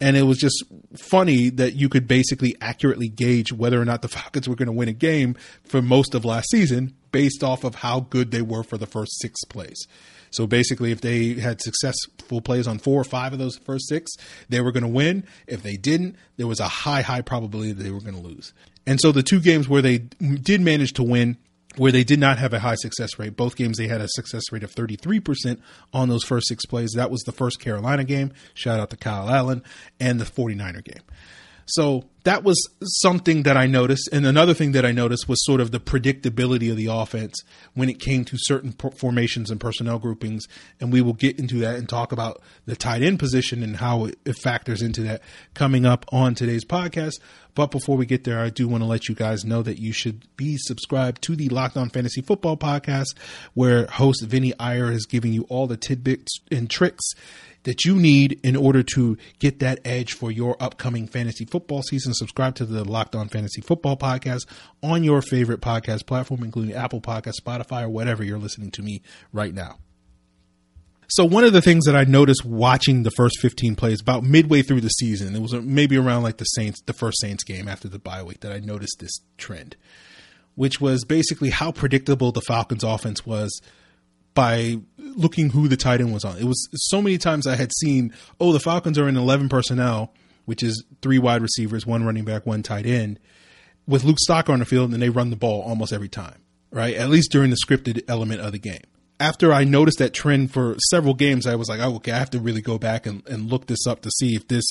And 0.02 0.18
it 0.18 0.24
was 0.24 0.38
just 0.38 0.64
funny 0.98 1.50
that 1.52 1.76
you 1.76 1.88
could 1.88 2.08
basically 2.08 2.56
accurately 2.60 3.08
gauge 3.08 3.54
whether 3.54 3.82
or 3.82 3.86
not 3.86 4.02
the 4.02 4.08
Falcons 4.10 4.48
were 4.48 4.56
going 4.56 4.68
to 4.68 4.74
win 4.74 4.90
a 4.90 4.94
game 4.94 5.36
for 5.64 5.82
most 5.82 6.14
of 6.14 6.26
last 6.26 6.50
season 6.50 6.96
based 7.12 7.44
off 7.44 7.64
of 7.64 7.76
how 7.76 8.02
good 8.02 8.32
they 8.32 8.42
were 8.42 8.64
for 8.64 8.78
the 8.78 8.86
first 8.86 9.20
six 9.22 9.44
plays. 9.46 9.88
So 10.32 10.46
basically, 10.46 10.92
if 10.92 11.00
they 11.00 11.36
had 11.36 11.62
successful 11.62 12.42
plays 12.42 12.68
on 12.68 12.78
four 12.78 13.00
or 13.00 13.06
five 13.06 13.32
of 13.32 13.40
those 13.40 13.58
first 13.58 13.88
six, 13.88 14.12
they 14.50 14.60
were 14.60 14.74
going 14.74 14.84
to 14.84 14.90
win. 14.90 15.24
If 15.48 15.64
they 15.64 15.78
didn't, 15.78 16.18
there 16.36 16.48
was 16.48 16.60
a 16.60 16.68
high, 16.68 17.02
high 17.02 17.22
probability 17.22 17.72
that 17.72 17.84
they 17.84 17.92
were 17.92 18.02
going 18.02 18.16
to 18.16 18.22
lose. 18.22 18.52
And 18.86 19.00
so 19.00 19.14
the 19.14 19.24
two 19.24 19.40
games 19.40 19.70
where 19.70 19.82
they 19.82 20.00
did 20.00 20.60
manage 20.60 20.92
to 20.94 21.04
win 21.04 21.38
where 21.78 21.92
they 21.92 22.04
did 22.04 22.20
not 22.20 22.38
have 22.38 22.54
a 22.54 22.60
high 22.60 22.76
success 22.76 23.18
rate. 23.20 23.36
Both 23.36 23.56
games 23.56 23.78
they 23.78 23.88
had 23.88 24.02
a 24.02 24.08
success 24.10 24.44
rate 24.52 24.64
of 24.64 24.74
33% 24.74 25.60
on 25.94 26.10
those 26.10 26.24
first 26.24 26.48
six 26.48 26.66
plays. 26.66 26.92
That 26.96 27.12
was 27.12 27.22
the 27.22 27.32
first 27.32 27.60
Carolina 27.60 28.04
game. 28.04 28.32
Shout 28.54 28.80
out 28.80 28.90
to 28.92 28.98
Kyle 28.98 29.30
Allen 29.30 29.64
and 30.00 30.20
the 30.20 30.26
49er 30.26 30.84
game. 30.84 31.04
So 31.66 32.06
that 32.26 32.44
was 32.44 32.68
something 32.82 33.44
that 33.44 33.56
I 33.56 33.68
noticed. 33.68 34.10
And 34.12 34.26
another 34.26 34.56
thing 34.56 34.72
that 34.74 34.84
I 34.84 34.92
noticed 34.92 35.30
was 35.30 35.44
sort 35.46 35.62
of 35.62 35.70
the 35.72 35.80
predictability 35.80 36.72
of 36.72 36.76
the 36.76 36.88
offense 36.88 37.36
when 37.76 37.88
it 37.88 38.00
came 38.00 38.26
to 38.26 38.38
certain 38.38 38.72
formations 38.72 39.52
and 39.52 39.60
personnel 39.60 40.00
groupings. 40.00 40.48
And 40.82 40.92
we 40.92 41.02
will 41.02 41.14
get 41.14 41.40
into 41.40 41.60
that 41.60 41.76
and 41.76 41.88
talk 41.88 42.12
about 42.12 42.42
the 42.66 42.76
tight 42.76 43.04
end 43.04 43.20
position 43.20 43.62
and 43.62 43.78
how 43.78 44.06
it 44.06 44.38
factors 44.42 44.82
into 44.82 45.02
that 45.04 45.22
coming 45.54 45.86
up 45.86 46.06
on 46.12 46.34
today's 46.34 46.66
podcast. 46.66 47.20
But 47.54 47.72
before 47.72 47.96
we 47.96 48.08
get 48.08 48.24
there, 48.24 48.40
I 48.40 48.50
do 48.50 48.68
want 48.68 48.82
to 48.82 48.88
let 48.88 49.08
you 49.08 49.14
guys 49.14 49.46
know 49.46 49.62
that 49.62 49.80
you 49.80 49.94
should 49.94 50.26
be 50.36 50.58
subscribed 50.58 51.22
to 51.24 51.36
the 51.36 51.48
Locked 51.50 51.78
On 51.78 51.90
Fantasy 51.90 52.22
Football 52.22 52.58
podcast, 52.58 53.16
where 53.54 53.86
host 53.86 54.26
Vinny 54.26 54.52
Iyer 54.60 54.92
is 54.92 55.06
giving 55.06 55.32
you 55.32 55.44
all 55.44 55.68
the 55.68 55.78
tidbits 55.78 56.40
and 56.52 56.70
tricks 56.70 57.14
that 57.66 57.84
you 57.84 57.96
need 57.96 58.40
in 58.44 58.56
order 58.56 58.84
to 58.84 59.18
get 59.40 59.60
that 59.60 59.80
edge 59.84 60.14
for 60.14 60.32
your 60.32 60.56
upcoming 60.60 61.08
fantasy 61.08 61.46
football 61.46 61.82
season. 61.82 62.14
Subscribe 62.15 62.56
to 62.56 62.65
the 62.65 62.84
Locked 62.84 63.15
On 63.15 63.28
Fantasy 63.28 63.62
Football 63.62 63.97
podcast 63.97 64.45
on 64.82 65.04
your 65.04 65.21
favorite 65.21 65.62
podcast 65.62 66.06
platform, 66.06 66.43
including 66.43 66.75
Apple 66.75 67.01
Podcast, 67.01 67.36
Spotify, 67.41 67.84
or 67.84 67.89
whatever 67.89 68.23
you're 68.23 68.39
listening 68.39 68.71
to 68.71 68.82
me 68.82 69.01
right 69.32 69.54
now. 69.54 69.78
So 71.08 71.23
one 71.23 71.43
of 71.43 71.54
the 71.54 71.62
things 71.62 71.86
that 71.86 71.95
I 71.95 72.04
noticed 72.04 72.45
watching 72.45 73.04
the 73.04 73.12
first 73.12 73.39
15 73.39 73.75
plays 73.75 74.01
about 74.01 74.23
midway 74.23 74.62
through 74.62 74.82
the 74.82 74.89
season, 74.89 75.36
it 75.36 75.41
was 75.41 75.54
maybe 75.54 75.97
around 75.97 76.23
like 76.23 76.38
the 76.38 76.45
Saints, 76.45 76.82
the 76.86 76.93
first 76.93 77.19
Saints 77.21 77.43
game 77.43 77.67
after 77.67 77.88
the 77.88 77.99
bye 77.99 78.23
week 78.23 78.39
that 78.39 78.51
I 78.51 78.60
noticed 78.60 78.97
this 78.99 79.19
trend, 79.38 79.75
which 80.56 80.82
was 80.82 81.06
basically 81.06 81.51
how 81.51 81.71
predictable 81.71 82.32
the 82.32 82.41
Falcons 82.41 82.84
offense 82.84 83.25
was 83.25 83.62
by 84.34 84.80
looking 84.97 85.51
who 85.51 85.67
the 85.67 85.78
tight 85.78 86.01
end 86.01 86.13
was 86.13 86.25
on. 86.25 86.38
It 86.38 86.45
was 86.45 86.67
so 86.73 87.01
many 87.01 87.17
times 87.17 87.47
I 87.47 87.56
had 87.56 87.71
seen, 87.80 88.13
oh, 88.39 88.51
the 88.51 88.60
Falcons 88.60 88.97
are 88.97 89.08
in 89.08 89.15
11 89.15 89.47
personnel, 89.47 90.13
which 90.46 90.64
is 90.64 90.84
three 91.02 91.20
wide 91.20 91.42
receivers, 91.42 91.86
one 91.86 92.06
running 92.06 92.26
back, 92.26 92.46
one 92.46 92.64
tight 92.64 92.86
end, 92.86 93.20
with 93.88 94.04
Luke 94.04 94.18
Stocker 94.28 94.50
on 94.50 94.60
the 94.60 94.66
field, 94.66 94.94
and 94.94 95.02
they 95.02 95.10
run 95.10 95.30
the 95.30 95.36
ball 95.36 95.62
almost 95.62 95.94
every 95.94 96.10
time, 96.10 96.42
right? 96.72 96.96
At 96.96 97.10
least 97.10 97.32
during 97.32 97.50
the 97.50 97.58
scripted 97.66 98.04
element 98.08 98.42
of 98.42 98.52
the 98.52 98.60
game. 98.60 98.84
After 99.20 99.54
I 99.54 99.64
noticed 99.64 100.00
that 100.00 100.14
trend 100.14 100.52
for 100.52 100.76
several 100.90 101.14
games, 101.14 101.48
I 101.48 101.56
was 101.56 101.70
like, 101.70 101.80
oh, 101.80 101.96
okay, 101.96 102.12
I 102.12 102.18
have 102.18 102.32
to 102.32 102.40
really 102.40 102.62
go 102.62 102.78
back 102.78 103.06
and, 103.06 103.26
and 103.28 103.50
look 103.50 103.68
this 103.68 103.88
up 103.88 104.02
to 104.02 104.12
see 104.12 104.36
if 104.36 104.48
this 104.48 104.66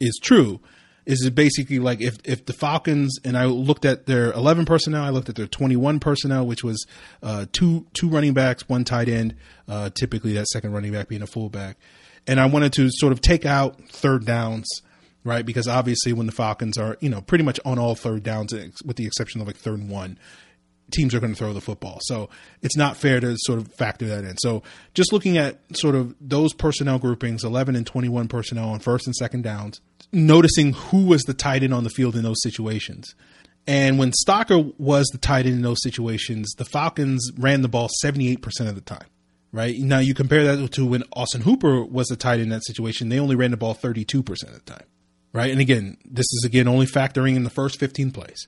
is 0.00 0.18
true 0.22 0.60
is 1.06 1.24
it 1.24 1.34
basically 1.34 1.78
like 1.78 2.00
if 2.00 2.18
if 2.24 2.46
the 2.46 2.52
Falcons 2.52 3.18
and 3.24 3.36
I 3.36 3.44
looked 3.44 3.84
at 3.84 4.06
their 4.06 4.32
11 4.32 4.64
personnel, 4.64 5.04
I 5.04 5.10
looked 5.10 5.28
at 5.28 5.34
their 5.34 5.46
21 5.46 6.00
personnel, 6.00 6.46
which 6.46 6.64
was 6.64 6.86
uh, 7.22 7.46
two 7.52 7.86
two 7.92 8.08
running 8.08 8.32
backs, 8.34 8.68
one 8.68 8.84
tight 8.84 9.08
end, 9.08 9.34
uh, 9.68 9.90
typically 9.90 10.32
that 10.34 10.46
second 10.48 10.72
running 10.72 10.92
back 10.92 11.08
being 11.08 11.22
a 11.22 11.26
fullback, 11.26 11.76
and 12.26 12.40
I 12.40 12.46
wanted 12.46 12.72
to 12.74 12.88
sort 12.90 13.12
of 13.12 13.20
take 13.20 13.44
out 13.44 13.80
third 13.88 14.24
downs, 14.24 14.66
right? 15.24 15.44
Because 15.44 15.66
obviously 15.66 16.12
when 16.12 16.26
the 16.26 16.32
Falcons 16.32 16.78
are 16.78 16.96
you 17.00 17.08
know 17.08 17.20
pretty 17.20 17.44
much 17.44 17.58
on 17.64 17.78
all 17.78 17.94
third 17.94 18.22
downs, 18.22 18.52
with 18.84 18.96
the 18.96 19.06
exception 19.06 19.40
of 19.40 19.46
like 19.46 19.56
third 19.56 19.80
and 19.80 19.90
one, 19.90 20.18
teams 20.90 21.14
are 21.14 21.20
going 21.20 21.32
to 21.32 21.38
throw 21.38 21.52
the 21.52 21.60
football. 21.60 21.98
So 22.02 22.28
it's 22.62 22.76
not 22.76 22.96
fair 22.96 23.20
to 23.20 23.36
sort 23.40 23.58
of 23.58 23.72
factor 23.72 24.06
that 24.06 24.24
in. 24.24 24.36
So 24.38 24.62
just 24.92 25.12
looking 25.12 25.38
at 25.38 25.58
sort 25.72 25.94
of 25.94 26.14
those 26.20 26.52
personnel 26.52 26.98
groupings, 26.98 27.44
11 27.44 27.76
and 27.76 27.86
21 27.86 28.28
personnel 28.28 28.68
on 28.68 28.80
first 28.80 29.06
and 29.06 29.16
second 29.16 29.42
downs, 29.42 29.80
noticing 30.12 30.72
who 30.72 31.06
was 31.06 31.22
the 31.22 31.34
tight 31.34 31.62
end 31.62 31.74
on 31.74 31.84
the 31.84 31.90
field 31.90 32.16
in 32.16 32.22
those 32.22 32.42
situations. 32.42 33.14
And 33.66 33.98
when 33.98 34.12
Stocker 34.26 34.78
was 34.78 35.06
the 35.06 35.18
tight 35.18 35.46
end 35.46 35.56
in 35.56 35.62
those 35.62 35.82
situations, 35.82 36.52
the 36.58 36.66
Falcons 36.66 37.32
ran 37.38 37.62
the 37.62 37.68
ball 37.68 37.88
78% 38.04 38.42
of 38.68 38.74
the 38.74 38.80
time. 38.82 39.06
Right 39.52 39.78
now, 39.78 40.00
you 40.00 40.14
compare 40.14 40.44
that 40.44 40.72
to 40.72 40.84
when 40.84 41.04
Austin 41.12 41.42
Hooper 41.42 41.84
was 41.84 42.08
the 42.08 42.16
tight 42.16 42.34
end 42.34 42.42
in 42.42 42.48
that 42.48 42.64
situation; 42.64 43.08
they 43.08 43.20
only 43.20 43.36
ran 43.36 43.52
the 43.52 43.56
ball 43.56 43.72
32% 43.72 44.28
of 44.48 44.52
the 44.52 44.58
time. 44.60 44.84
Right, 45.34 45.50
and 45.50 45.60
again, 45.60 45.98
this 46.04 46.26
is 46.32 46.44
again 46.46 46.68
only 46.68 46.86
factoring 46.86 47.34
in 47.34 47.42
the 47.42 47.50
first 47.50 47.80
15 47.80 48.12
plays 48.12 48.46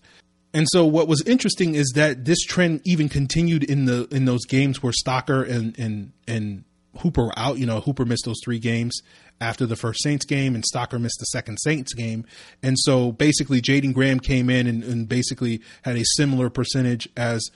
And 0.55 0.69
so 0.71 0.87
what 0.87 1.09
was 1.09 1.21
interesting 1.27 1.75
is 1.75 1.93
that 1.97 2.25
this 2.25 2.41
trend 2.43 2.81
even 2.85 3.09
continued 3.09 3.65
in 3.65 3.87
the 3.87 4.07
in 4.13 4.25
those 4.25 4.47
games 4.47 4.83
where 4.83 4.93
Stocker 4.93 5.49
and 5.51 5.77
and 5.79 6.13
and 6.29 6.65
Hooper 6.99 7.25
were 7.25 7.39
out. 7.39 7.59
You 7.59 7.67
know, 7.67 7.81
Hooper 7.81 8.05
missed 8.05 8.25
those 8.25 8.41
three 8.45 8.61
games 8.61 9.01
after 9.41 9.67
the 9.67 9.75
first 9.77 10.03
Saints 10.03 10.25
game, 10.25 10.55
and 10.55 10.63
Stocker 10.73 11.01
missed 11.01 11.19
the 11.19 11.27
second 11.27 11.59
Saints 11.59 11.93
game. 11.93 12.25
And 12.63 12.79
so 12.79 13.11
basically, 13.11 13.61
Jaeden 13.61 13.93
Graham 13.93 14.21
came 14.21 14.49
in 14.49 14.69
and, 14.69 14.85
and 14.85 15.09
basically 15.09 15.63
had 15.83 15.97
a 15.97 16.05
similar 16.17 16.51
percentage 16.51 17.09
as 17.17 17.51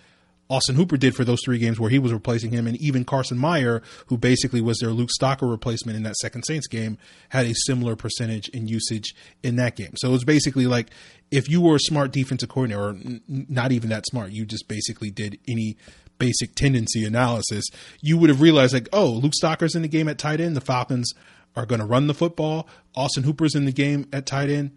Austin 0.51 0.75
Hooper 0.75 0.97
did 0.97 1.15
for 1.15 1.25
those 1.25 1.39
three 1.45 1.59
games 1.59 1.79
where 1.79 1.91
he 1.91 2.01
was 2.01 2.13
replacing 2.13 2.51
him, 2.51 2.67
and 2.67 2.77
even 2.79 3.05
Carson 3.05 3.39
Meier, 3.39 3.83
who 4.09 4.19
basically 4.19 4.61
was 4.61 4.79
their 4.79 4.91
Luke 4.91 5.11
Stocker 5.19 5.49
replacement 5.49 5.97
in 5.97 6.03
that 6.03 6.17
second 6.17 6.43
Saints 6.45 6.67
game, 6.67 6.99
had 7.31 7.47
a 7.47 7.55
similar 7.55 7.95
percentage 7.95 8.49
in 8.49 8.67
usage 8.67 9.15
in 9.45 9.55
that 9.57 9.77
game. 9.77 9.93
So 9.97 10.09
it 10.09 10.13
was 10.13 10.25
basically 10.25 10.67
like 10.67 10.89
if 11.31 11.49
you 11.49 11.61
were 11.61 11.77
a 11.77 11.81
smart 11.81 12.11
defensive 12.13 12.49
coordinator, 12.49 12.83
or 12.83 12.91
n- 12.91 13.23
not 13.29 13.71
even 13.71 13.91
that 13.91 14.07
smart, 14.07 14.33
you 14.33 14.45
just 14.45 14.67
basically 14.67 15.11
did 15.11 15.39
any 15.49 15.77
basic 16.19 16.55
tendency 16.55 17.05
analysis, 17.05 17.65
you 18.01 18.19
would 18.19 18.29
have 18.29 18.41
realized 18.41 18.75
like, 18.75 18.89
oh, 18.93 19.09
Luke 19.09 19.33
Stocker's 19.41 19.75
in 19.75 19.83
the 19.83 19.89
game 19.89 20.09
at 20.09 20.19
tight 20.19 20.41
end. 20.41 20.57
The 20.57 20.61
Falcons 20.61 21.13
are 21.57 21.65
going 21.65 21.81
to 21.81 21.87
run 21.87 22.09
the 22.09 22.15
football. 22.15 22.69
Austin 22.95 23.23
Hooper's 23.23 23.55
in 23.55 23.65
the 23.65 23.73
game 23.73 24.09
at 24.13 24.27
tight 24.27 24.51
end, 24.51 24.73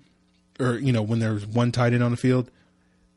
or 0.60 0.78
you 0.78 0.92
know 0.92 1.02
when 1.02 1.20
there's 1.20 1.46
one 1.46 1.72
tight 1.72 1.94
end 1.94 2.04
on 2.04 2.12
the 2.12 2.18
field 2.18 2.52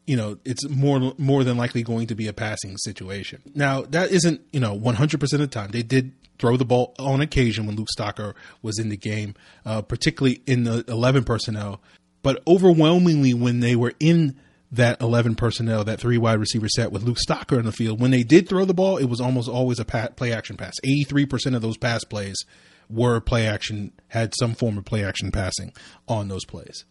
you 0.06 0.16
know 0.16 0.38
it's 0.44 0.68
more 0.68 1.12
more 1.18 1.44
than 1.44 1.56
likely 1.56 1.82
going 1.82 2.06
to 2.08 2.14
be 2.14 2.28
a 2.28 2.32
passing 2.32 2.76
situation. 2.78 3.42
Now 3.54 3.82
that 3.82 4.10
isn't 4.10 4.40
you 4.52 4.60
know 4.60 4.74
100 4.74 5.20
percent 5.20 5.42
of 5.42 5.50
the 5.50 5.54
time. 5.54 5.70
They 5.70 5.82
did 5.82 6.12
throw 6.38 6.56
the 6.56 6.64
ball 6.64 6.94
on 6.98 7.20
occasion 7.20 7.66
when 7.66 7.76
Luke 7.76 7.88
Stocker 7.96 8.34
was 8.62 8.78
in 8.78 8.88
the 8.88 8.96
game, 8.96 9.34
uh, 9.64 9.82
particularly 9.82 10.42
in 10.46 10.64
the 10.64 10.84
11 10.88 11.24
personnel. 11.24 11.80
But 12.22 12.42
overwhelmingly, 12.46 13.34
when 13.34 13.60
they 13.60 13.76
were 13.76 13.94
in 14.00 14.36
that 14.72 15.00
11 15.00 15.36
personnel, 15.36 15.84
that 15.84 16.00
three 16.00 16.18
wide 16.18 16.38
receiver 16.38 16.68
set 16.68 16.92
with 16.92 17.04
Luke 17.04 17.18
Stocker 17.26 17.58
in 17.58 17.64
the 17.64 17.72
field, 17.72 18.00
when 18.00 18.10
they 18.10 18.22
did 18.22 18.48
throw 18.48 18.64
the 18.64 18.74
ball, 18.74 18.96
it 18.96 19.06
was 19.06 19.20
almost 19.20 19.48
always 19.48 19.78
a 19.78 19.84
play 19.84 20.32
action 20.32 20.56
pass. 20.56 20.74
83% 20.84 21.54
of 21.54 21.62
those 21.62 21.76
pass 21.76 22.04
plays 22.04 22.44
were 22.88 23.20
play 23.20 23.46
action, 23.46 23.92
had 24.08 24.34
some 24.38 24.54
form 24.54 24.78
of 24.78 24.84
play 24.84 25.04
action 25.04 25.30
passing 25.30 25.72
on 26.08 26.28
those 26.28 26.44
plays. 26.44 26.84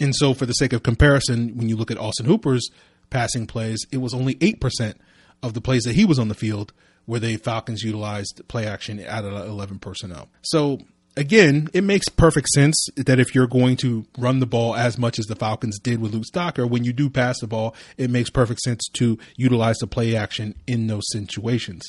And 0.00 0.14
so, 0.16 0.34
for 0.34 0.46
the 0.46 0.54
sake 0.54 0.72
of 0.72 0.82
comparison, 0.82 1.56
when 1.56 1.68
you 1.68 1.76
look 1.76 1.90
at 1.90 1.98
Austin 1.98 2.26
Hooper's 2.26 2.68
passing 3.10 3.46
plays, 3.46 3.86
it 3.92 3.98
was 3.98 4.14
only 4.14 4.34
8% 4.36 4.94
of 5.42 5.54
the 5.54 5.60
plays 5.60 5.82
that 5.82 5.94
he 5.94 6.04
was 6.04 6.18
on 6.18 6.28
the 6.28 6.34
field 6.34 6.72
where 7.06 7.20
the 7.20 7.36
Falcons 7.36 7.82
utilized 7.82 8.42
play 8.48 8.66
action 8.66 9.04
out 9.06 9.24
of 9.24 9.32
11 9.48 9.78
personnel. 9.78 10.28
So, 10.42 10.78
again, 11.16 11.68
it 11.72 11.82
makes 11.82 12.08
perfect 12.08 12.48
sense 12.48 12.86
that 12.96 13.18
if 13.18 13.34
you're 13.34 13.46
going 13.46 13.76
to 13.78 14.06
run 14.18 14.40
the 14.40 14.46
ball 14.46 14.74
as 14.74 14.96
much 14.96 15.18
as 15.18 15.26
the 15.26 15.36
Falcons 15.36 15.78
did 15.78 16.00
with 16.00 16.12
Luke 16.12 16.24
Stocker, 16.32 16.68
when 16.68 16.84
you 16.84 16.92
do 16.92 17.10
pass 17.10 17.40
the 17.40 17.46
ball, 17.46 17.74
it 17.96 18.10
makes 18.10 18.30
perfect 18.30 18.60
sense 18.60 18.88
to 18.94 19.18
utilize 19.36 19.76
the 19.78 19.86
play 19.86 20.14
action 20.14 20.54
in 20.66 20.86
those 20.86 21.04
situations. 21.10 21.82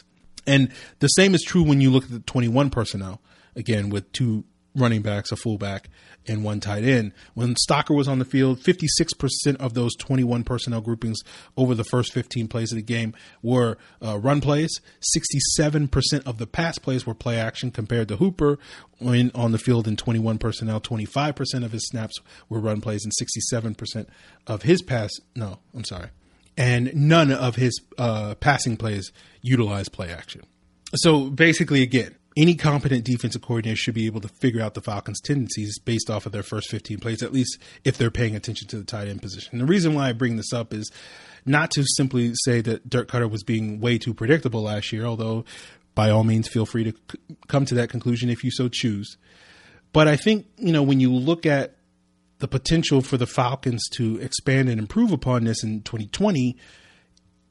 And 0.48 0.72
the 1.00 1.08
same 1.08 1.36
is 1.36 1.44
true 1.44 1.64
when 1.64 1.82
you 1.82 1.92
look 1.92 2.06
at 2.06 2.12
the 2.12 2.20
21 2.20 2.72
personnel, 2.72 3.22
again, 3.56 3.90
with 3.90 4.12
two 4.12 4.44
running 4.76 5.02
backs, 5.02 5.32
a 5.32 5.36
fullback, 5.36 5.90
and 6.28 6.44
one 6.44 6.60
tight 6.60 6.84
end. 6.84 7.12
When 7.34 7.56
Stocker 7.56 7.96
was 7.96 8.08
on 8.08 8.20
the 8.20 8.26
field, 8.26 8.60
56% 8.60 9.56
of 9.60 9.74
those 9.74 9.96
21 9.96 10.44
personnel 10.44 10.82
groupings 10.82 11.20
over 11.58 11.76
the 11.76 11.84
first 11.84 12.14
15 12.14 12.48
plays 12.48 12.72
of 12.72 12.76
the 12.76 12.84
game 12.84 13.14
were 13.42 13.78
uh, 14.06 14.18
run 14.20 14.42
plays. 14.42 14.80
67% 15.18 16.26
of 16.26 16.38
the 16.38 16.48
pass 16.48 16.78
plays 16.78 17.06
were 17.06 17.14
play 17.14 17.38
action 17.38 17.72
compared 17.72 18.08
to 18.10 18.18
Hooper 18.18 18.60
when 19.00 19.32
on 19.34 19.52
the 19.52 19.58
field 19.58 19.88
in 19.88 19.98
21 19.98 20.38
personnel. 20.38 20.80
25% 20.80 21.66
of 21.66 21.72
his 21.72 21.88
snaps 21.88 22.20
were 22.50 22.60
run 22.60 22.82
plays 22.82 23.04
and 23.04 23.14
67% 23.20 24.08
of 24.48 24.62
his 24.62 24.82
pass. 24.82 25.12
No, 25.36 25.60
I'm 25.76 25.86
sorry. 25.86 26.10
And 26.58 26.94
none 26.94 27.32
of 27.32 27.56
his 27.56 27.80
uh, 27.98 28.36
passing 28.36 28.78
plays 28.78 29.12
utilized 29.42 29.92
play 29.92 30.12
action. 30.12 30.44
So 30.96 31.30
basically, 31.30 31.82
again, 31.82 32.16
any 32.38 32.56
competent 32.56 33.04
defensive 33.04 33.42
coordinator 33.42 33.76
should 33.76 33.94
be 33.94 34.06
able 34.06 34.22
to 34.22 34.28
figure 34.28 34.62
out 34.62 34.74
the 34.74 34.82
Falcons' 34.82 35.20
tendencies 35.20 35.78
based 35.80 36.10
off 36.10 36.26
of 36.26 36.32
their 36.32 36.44
first 36.44 36.70
15 36.70 37.00
plays, 37.00 37.22
at 37.22 37.34
least 37.34 37.58
if 37.84 37.98
they're 37.98 38.12
paying 38.12 38.36
attention 38.36 38.68
to 38.70 38.78
the 38.78 38.86
tight 38.86 39.08
end 39.08 39.22
position. 39.22 39.60
The 39.60 39.66
reason 39.66 39.94
why 39.94 40.10
I 40.10 40.14
bring 40.14 40.38
this 40.38 40.54
up 40.54 40.74
is 40.74 40.90
not 41.46 41.72
to 41.72 41.84
simply 41.96 42.34
say 42.46 42.62
that 42.62 42.90
Dirk 42.90 43.10
Koetter 43.10 43.30
was 43.30 43.44
being 43.44 43.82
way 43.82 43.98
too 43.98 44.14
predictable 44.14 44.64
last 44.64 44.92
year, 44.94 45.06
although 45.06 45.44
by 45.96 46.10
all 46.10 46.24
means, 46.24 46.48
feel 46.48 46.66
free 46.66 46.86
to 46.86 46.92
c- 46.92 47.36
come 47.48 47.66
to 47.66 47.76
that 47.76 47.90
conclusion 47.90 48.30
if 48.30 48.44
you 48.44 48.52
so 48.52 48.70
choose. 48.70 49.18
But 49.94 50.08
I 50.08 50.16
think, 50.16 50.48
you 50.58 50.72
know, 50.72 50.84
when 50.84 51.00
you 51.00 51.12
look 51.12 51.46
at 51.46 51.76
the 52.40 52.48
potential 52.48 53.02
for 53.02 53.18
the 53.18 53.28
Falcons 53.28 53.84
to 53.98 54.18
expand 54.20 54.70
and 54.70 54.80
improve 54.80 55.12
upon 55.12 55.44
this 55.44 55.64
in 55.64 55.82
2020, 55.82 56.58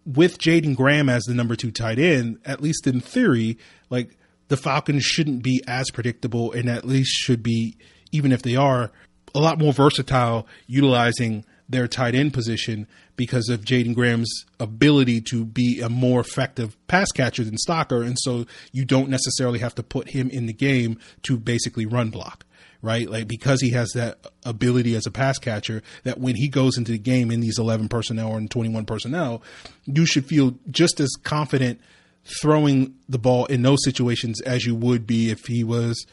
with 0.06 0.38
Jaeden 0.38 0.74
Graham 0.74 1.08
as 1.08 1.24
the 1.24 1.34
number 1.34 1.54
two 1.54 1.70
tight 1.70 1.98
end, 1.98 2.38
at 2.44 2.62
least 2.62 2.86
in 2.86 3.00
theory, 3.00 3.58
like 3.90 4.16
the 4.50 4.56
Falcons 4.56 5.04
shouldn't 5.04 5.42
be 5.44 5.62
as 5.66 5.90
predictable 5.92 6.52
and 6.52 6.68
at 6.68 6.84
least 6.84 7.12
should 7.12 7.42
be, 7.42 7.78
even 8.10 8.32
if 8.32 8.42
they 8.42 8.56
are, 8.56 8.90
a 9.32 9.38
lot 9.38 9.60
more 9.60 9.72
versatile 9.72 10.46
utilizing 10.66 11.44
their 11.68 11.86
tight 11.86 12.16
end 12.16 12.34
position 12.34 12.88
because 13.14 13.48
of 13.48 13.64
Jaeden 13.64 13.94
Graham's 13.94 14.44
ability 14.58 15.20
to 15.30 15.44
be 15.44 15.80
a 15.80 15.88
more 15.88 16.20
effective 16.20 16.76
pass 16.88 17.12
catcher 17.12 17.44
than 17.44 17.54
Stocker. 17.64 18.04
And 18.04 18.16
so 18.18 18.44
you 18.72 18.84
don't 18.84 19.08
necessarily 19.08 19.60
have 19.60 19.76
to 19.76 19.84
put 19.84 20.10
him 20.10 20.28
in 20.28 20.46
the 20.46 20.52
game 20.52 20.98
to 21.22 21.38
basically 21.38 21.86
run 21.86 22.10
block, 22.10 22.44
right? 22.82 23.08
Like 23.08 23.28
because 23.28 23.60
he 23.60 23.70
has 23.70 23.92
that 23.94 24.18
ability 24.44 24.96
as 24.96 25.06
a 25.06 25.12
pass 25.12 25.38
catcher 25.38 25.80
that 26.02 26.18
when 26.18 26.34
he 26.34 26.48
goes 26.48 26.76
into 26.76 26.90
the 26.90 26.98
game 26.98 27.30
in 27.30 27.38
these 27.38 27.60
11 27.60 27.88
personnel 27.88 28.32
or 28.32 28.38
in 28.38 28.48
21 28.48 28.84
personnel, 28.84 29.44
you 29.86 30.06
should 30.06 30.26
feel 30.26 30.56
just 30.72 30.98
as 30.98 31.10
confident– 31.22 31.80
throwing 32.24 32.94
the 33.08 33.18
ball 33.18 33.46
in 33.46 33.62
those 33.62 33.82
situations 33.84 34.40
as 34.42 34.64
you 34.64 34.74
would 34.74 35.06
be 35.06 35.30
if 35.30 35.46
he 35.46 35.64
was, 35.64 36.06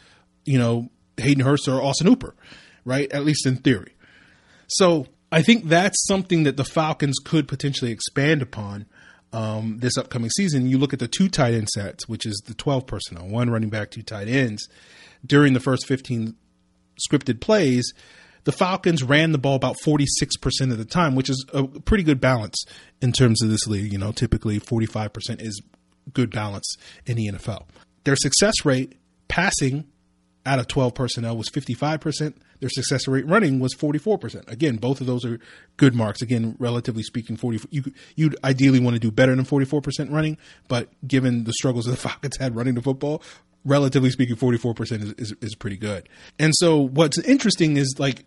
you 0.45 0.57
know, 0.57 0.89
Hayden 1.17 1.43
Hurst 1.43 1.67
or 1.67 1.81
Austin 1.81 2.07
Hooper, 2.07 2.35
right? 2.85 3.11
At 3.11 3.25
least 3.25 3.45
in 3.45 3.57
theory. 3.57 3.93
So 4.67 5.07
I 5.31 5.41
think 5.41 5.65
that's 5.65 6.05
something 6.07 6.43
that 6.43 6.57
the 6.57 6.63
Falcons 6.63 7.17
could 7.23 7.47
potentially 7.47 7.91
expand 7.91 8.41
upon 8.41 8.85
um, 9.33 9.79
this 9.79 9.97
upcoming 9.97 10.29
season. 10.29 10.67
You 10.67 10.77
look 10.77 10.93
at 10.93 10.99
the 10.99 11.07
two 11.07 11.29
tight 11.29 11.53
end 11.53 11.69
sets, 11.69 12.07
which 12.07 12.25
is 12.25 12.41
the 12.45 12.53
12 12.53 12.87
personnel, 12.87 13.27
one 13.27 13.49
running 13.49 13.69
back, 13.69 13.91
two 13.91 14.03
tight 14.03 14.27
ends. 14.27 14.67
During 15.25 15.53
the 15.53 15.59
first 15.59 15.85
15 15.87 16.35
scripted 17.09 17.41
plays, 17.41 17.93
the 18.45 18.51
Falcons 18.51 19.03
ran 19.03 19.33
the 19.33 19.37
ball 19.37 19.55
about 19.55 19.75
46% 19.85 20.07
of 20.71 20.77
the 20.77 20.85
time, 20.85 21.15
which 21.15 21.29
is 21.29 21.45
a 21.53 21.67
pretty 21.67 22.03
good 22.03 22.21
balance 22.21 22.63
in 23.01 23.11
terms 23.11 23.43
of 23.43 23.49
this 23.49 23.67
league. 23.67 23.91
You 23.91 23.97
know, 23.97 24.13
typically 24.13 24.59
45% 24.59 25.41
is 25.41 25.61
good 26.13 26.31
balance 26.31 26.75
in 27.05 27.17
the 27.17 27.29
NFL. 27.31 27.65
Their 28.03 28.15
success 28.15 28.53
rate 28.63 28.97
passing 29.27 29.85
out 30.45 30.59
of 30.59 30.67
12 30.67 30.93
personnel 30.93 31.37
was 31.37 31.49
55%. 31.49 32.33
Their 32.59 32.69
success 32.69 33.07
rate 33.07 33.27
running 33.27 33.59
was 33.59 33.75
44%. 33.75 34.49
Again, 34.49 34.77
both 34.77 35.01
of 35.01 35.07
those 35.07 35.25
are 35.25 35.39
good 35.75 35.93
marks. 35.93 36.21
Again, 36.21 36.55
relatively 36.57 37.03
speaking, 37.03 37.35
40 37.37 37.67
you 37.69 37.83
you'd 38.15 38.35
ideally 38.43 38.79
want 38.79 38.95
to 38.95 38.99
do 38.99 39.11
better 39.11 39.35
than 39.35 39.45
44% 39.45 40.11
running, 40.11 40.37
but 40.67 40.89
given 41.07 41.43
the 41.43 41.53
struggles 41.53 41.85
that 41.85 41.91
the 41.91 41.97
Falcons 41.97 42.37
had 42.37 42.55
running 42.55 42.75
the 42.75 42.81
football, 42.81 43.21
relatively 43.65 44.09
speaking, 44.09 44.35
44% 44.35 45.03
is, 45.03 45.13
is, 45.17 45.35
is 45.41 45.55
pretty 45.55 45.77
good. 45.77 46.07
And 46.39 46.53
so 46.55 46.77
what's 46.77 47.19
interesting 47.19 47.77
is 47.77 47.95
like 47.99 48.25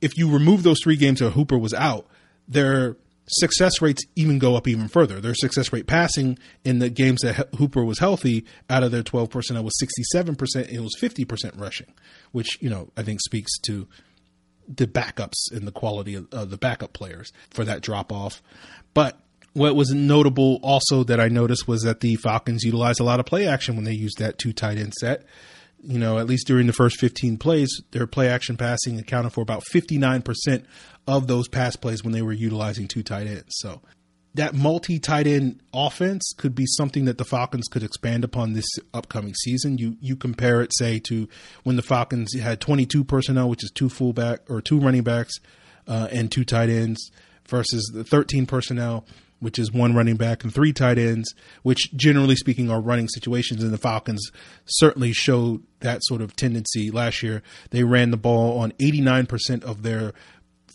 if 0.00 0.18
you 0.18 0.30
remove 0.30 0.64
those 0.64 0.80
three 0.82 0.96
games 0.96 1.22
where 1.22 1.30
Hooper 1.30 1.56
was 1.56 1.72
out, 1.72 2.06
their 2.48 2.96
success 3.28 3.80
rates 3.80 4.02
even 4.16 4.38
go 4.38 4.56
up 4.56 4.66
even 4.66 4.88
further. 4.88 5.20
Their 5.20 5.34
success 5.34 5.72
rate 5.72 5.86
passing 5.86 6.38
in 6.64 6.78
the 6.78 6.90
games 6.90 7.20
that 7.22 7.48
Hooper 7.56 7.84
was 7.84 7.98
healthy, 7.98 8.44
out 8.68 8.82
of 8.82 8.90
their 8.90 9.02
12 9.02 9.30
personnel 9.30 9.64
was 9.64 9.74
67%, 9.82 10.68
it 10.68 10.80
was 10.80 10.96
50% 11.00 11.58
rushing, 11.60 11.92
which, 12.32 12.60
you 12.60 12.70
know, 12.70 12.90
I 12.96 13.02
think 13.02 13.20
speaks 13.20 13.58
to 13.66 13.86
the 14.68 14.86
backups 14.86 15.50
and 15.52 15.66
the 15.66 15.72
quality 15.72 16.14
of 16.14 16.32
uh, 16.32 16.44
the 16.44 16.56
backup 16.56 16.92
players 16.92 17.32
for 17.50 17.64
that 17.64 17.80
drop 17.80 18.12
off. 18.12 18.42
But 18.94 19.18
what 19.54 19.76
was 19.76 19.90
notable 19.90 20.58
also 20.62 21.04
that 21.04 21.20
I 21.20 21.28
noticed 21.28 21.68
was 21.68 21.82
that 21.82 22.00
the 22.00 22.16
Falcons 22.16 22.64
utilized 22.64 23.00
a 23.00 23.04
lot 23.04 23.20
of 23.20 23.26
play 23.26 23.46
action 23.46 23.76
when 23.76 23.84
they 23.84 23.92
used 23.92 24.18
that 24.18 24.38
two 24.38 24.52
tight 24.52 24.78
end 24.78 24.94
set 24.94 25.24
you 25.82 25.98
know, 25.98 26.18
at 26.18 26.26
least 26.26 26.46
during 26.46 26.66
the 26.66 26.72
first 26.72 26.98
15 27.00 27.38
plays, 27.38 27.68
their 27.90 28.06
play 28.06 28.28
action 28.28 28.56
passing 28.56 28.98
accounted 28.98 29.32
for 29.32 29.40
about 29.40 29.64
59% 29.72 30.64
of 31.06 31.26
those 31.26 31.48
pass 31.48 31.76
plays 31.76 32.04
when 32.04 32.12
they 32.12 32.22
were 32.22 32.32
utilizing 32.32 32.86
two 32.86 33.02
tight 33.02 33.26
ends. 33.26 33.54
So 33.58 33.80
that 34.34 34.54
multi 34.54 34.98
tight 34.98 35.26
end 35.26 35.60
offense 35.74 36.32
could 36.36 36.54
be 36.54 36.66
something 36.66 37.04
that 37.04 37.18
the 37.18 37.24
Falcons 37.24 37.68
could 37.68 37.82
expand 37.82 38.24
upon 38.24 38.52
this 38.52 38.68
upcoming 38.94 39.34
season. 39.34 39.78
You 39.78 39.96
you 40.00 40.16
compare 40.16 40.62
it, 40.62 40.72
say, 40.74 41.00
to 41.08 41.28
when 41.64 41.76
the 41.76 41.82
Falcons 41.82 42.38
had 42.38 42.60
22 42.60 43.04
personnel, 43.04 43.48
which 43.48 43.64
is 43.64 43.70
two 43.70 43.88
fullback 43.88 44.40
or 44.48 44.60
two 44.60 44.78
running 44.78 45.02
backs 45.02 45.34
uh, 45.86 46.08
and 46.10 46.30
two 46.30 46.44
tight 46.44 46.70
ends, 46.70 47.10
versus 47.46 47.90
the 47.92 48.04
13 48.04 48.46
personnel 48.46 49.04
which 49.42 49.58
is 49.58 49.72
one 49.72 49.94
running 49.94 50.16
back 50.16 50.44
and 50.44 50.54
three 50.54 50.72
tight 50.72 50.98
ends, 50.98 51.34
which 51.62 51.92
generally 51.94 52.36
speaking 52.36 52.70
are 52.70 52.80
running 52.80 53.08
situations. 53.08 53.62
And 53.62 53.72
the 53.72 53.78
Falcons 53.78 54.30
certainly 54.64 55.12
showed 55.12 55.62
that 55.80 56.00
sort 56.04 56.22
of 56.22 56.36
tendency 56.36 56.90
last 56.90 57.22
year. 57.22 57.42
They 57.70 57.84
ran 57.84 58.10
the 58.10 58.16
ball 58.16 58.58
on 58.60 58.72
89% 58.72 59.64
of 59.64 59.82
their 59.82 60.12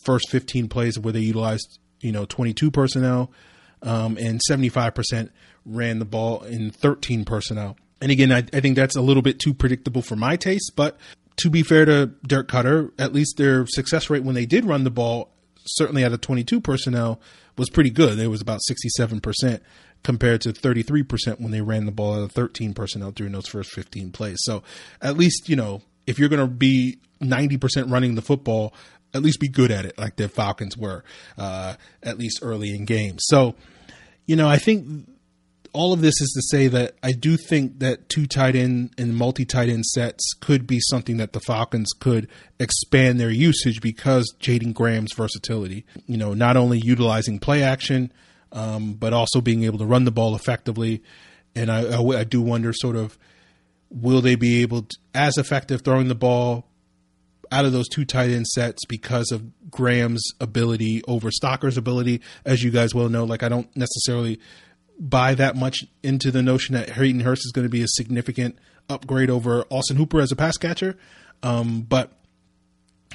first 0.04 0.30
15 0.30 0.68
plays 0.68 1.00
where 1.00 1.14
they 1.14 1.22
utilized 1.22 1.80
you 2.02 2.12
know, 2.12 2.26
22 2.26 2.72
personnel, 2.72 3.32
um, 3.82 4.18
and 4.18 4.42
75% 4.50 5.30
ran 5.66 6.00
the 6.00 6.06
ball 6.06 6.44
in 6.44 6.72
13 6.72 7.26
personnel. 7.26 7.78
And 8.02 8.12
again, 8.12 8.32
I, 8.32 8.40
I 8.54 8.60
think 8.60 8.76
that's 8.76 8.96
a 8.96 9.02
little 9.02 9.24
bit 9.24 9.40
too 9.40 9.54
predictable 9.54 10.02
for 10.02 10.16
my 10.16 10.36
taste, 10.36 10.74
but 10.76 10.98
to 11.38 11.50
be 11.50 11.64
fair 11.64 11.86
to 11.86 12.08
Dirk 12.26 12.48
Koetter, 12.48 12.92
at 12.98 13.14
least 13.14 13.38
their 13.38 13.66
success 13.68 14.10
rate 14.10 14.24
when 14.24 14.36
they 14.36 14.46
did 14.46 14.66
run 14.66 14.84
the 14.84 14.92
ball, 14.92 15.32
certainly 15.68 16.04
out 16.04 16.14
of 16.14 16.22
22 16.22 16.62
personnel, 16.62 17.20
was 17.58 17.70
pretty 17.70 17.90
good. 17.90 18.20
It 18.20 18.28
was 18.28 18.42
about 18.42 18.62
67% 18.70 19.60
compared 20.04 20.42
to 20.42 20.54
33% 20.54 21.40
when 21.40 21.52
they 21.52 21.62
ran 21.62 21.86
the 21.86 21.92
ball 21.92 22.16
out 22.16 22.22
of 22.22 22.32
13 22.32 22.74
personnel 22.74 23.12
during 23.12 23.34
those 23.34 23.48
first 23.48 23.72
15 23.72 24.12
plays. 24.12 24.38
So 24.42 24.64
at 25.02 25.18
least, 25.18 25.50
you 25.50 25.56
know, 25.56 25.82
if 26.06 26.20
you're 26.20 26.30
going 26.30 26.48
to 26.48 26.48
be 26.48 27.00
90% 27.22 27.92
running 27.92 28.16
the 28.16 28.22
football, 28.22 28.74
at 29.14 29.22
least 29.22 29.40
be 29.40 29.50
good 29.50 29.72
at 29.72 29.86
it 29.86 29.98
like 29.98 30.16
the 30.16 30.30
Falcons 30.30 30.78
were, 30.78 31.04
uh, 31.38 31.76
at 32.04 32.18
least 32.18 32.40
early 32.42 32.76
in 32.76 32.86
games. 32.86 33.24
So, 33.26 33.56
you 34.26 34.36
know, 34.36 34.48
I 34.48 34.58
think 34.58 35.10
all 35.78 35.94
of 35.94 36.02
this 36.02 36.20
is 36.20 36.32
to 36.32 36.42
say 36.42 36.68
that 36.68 36.96
I 37.04 37.12
do 37.12 37.38
think 37.38 37.78
that 37.80 38.10
two 38.10 38.26
tight 38.26 38.56
end 38.56 38.96
and 38.98 39.16
multi 39.16 39.46
tight 39.46 39.70
end 39.70 39.86
sets 39.86 40.34
could 40.42 40.66
be 40.66 40.80
something 40.80 41.18
that 41.18 41.34
the 41.34 41.40
Falcons 41.40 41.92
could 42.00 42.28
expand 42.60 43.20
their 43.20 43.30
usage 43.30 43.80
because 43.80 44.34
Jaeden 44.40 44.74
Graham's 44.74 45.14
versatility. 45.14 45.86
You 46.08 46.18
know, 46.18 46.34
not 46.34 46.58
only 46.58 46.80
utilizing 46.80 47.38
play 47.38 47.62
action, 47.62 48.12
um, 48.52 48.94
but 48.94 49.14
also 49.14 49.40
being 49.40 49.66
able 49.66 49.78
to 49.78 49.86
run 49.86 50.06
the 50.06 50.12
ball 50.12 50.36
effectively. 50.36 51.04
And 51.56 51.72
I, 51.72 51.84
I, 51.84 52.22
I 52.22 52.24
do 52.24 52.42
wonder, 52.42 52.74
sort 52.74 52.96
of, 52.96 53.16
will 53.92 54.22
they 54.22 54.34
be 54.34 54.64
able 54.64 54.82
to, 54.82 54.98
as 55.14 55.38
effective 55.38 55.84
throwing 55.84 56.08
the 56.08 56.16
ball 56.16 56.66
out 57.52 57.66
of 57.66 57.72
those 57.72 57.88
two 57.88 58.04
tight 58.04 58.32
end 58.32 58.48
sets 58.48 58.84
because 58.86 59.32
of 59.32 59.70
Graham's 59.70 60.24
ability 60.42 61.04
over 61.08 61.30
Stocker's 61.30 61.78
ability? 61.78 62.22
As 62.46 62.64
you 62.64 62.72
guys 62.72 62.96
well 62.96 63.10
know, 63.10 63.26
like 63.26 63.44
I 63.44 63.50
don't 63.50 63.70
necessarily 63.78 64.40
buy 65.00 65.36
that 65.36 65.56
much 65.56 65.86
into 66.04 66.32
the 66.32 66.42
notion 66.42 66.74
that 66.76 66.90
Hayden 66.92 67.22
Hurst 67.22 67.46
is 67.46 67.52
going 67.52 67.66
to 67.66 67.70
be 67.70 67.84
a 67.84 67.88
significant 67.88 68.58
upgrade 68.90 69.30
over 69.30 69.66
Austin 69.70 69.98
Hooper 69.98 70.20
as 70.20 70.32
a 70.32 70.36
pass 70.36 70.58
catcher. 70.58 70.98
Um, 71.44 71.82
but 71.82 72.12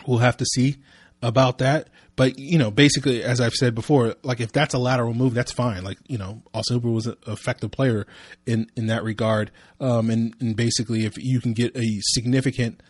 we'll 0.07 0.19
have 0.19 0.37
to 0.39 0.45
see 0.45 0.77
about 1.23 1.59
that. 1.59 1.89
But 2.15 2.39
you 2.39 2.59
know, 2.59 2.71
basically, 2.71 3.23
as 3.23 3.41
I've 3.41 3.55
said 3.55 3.75
before, 3.75 4.17
like 4.23 4.41
if 4.41 4.53
that's 4.53 4.75
a 4.75 4.79
lateral 4.79 5.15
move, 5.15 5.35
that's 5.35 5.53
fine. 5.53 5.83
Like 5.83 5.99
you 6.07 6.19
know, 6.19 6.43
Austin 6.53 6.77
Hooper 6.77 6.91
was 6.91 7.07
an 7.07 7.17
effective 7.27 7.71
player 7.71 8.07
in 8.47 8.71
in 8.77 8.87
that 8.89 9.03
regard. 9.03 9.51
Um, 9.81 10.11
and 10.11 10.35
and 10.41 10.55
basically, 10.55 11.07
if 11.07 11.15
you 11.17 11.41
can 11.41 11.55
get 11.55 11.77
a 11.77 12.01
significant 12.01 12.83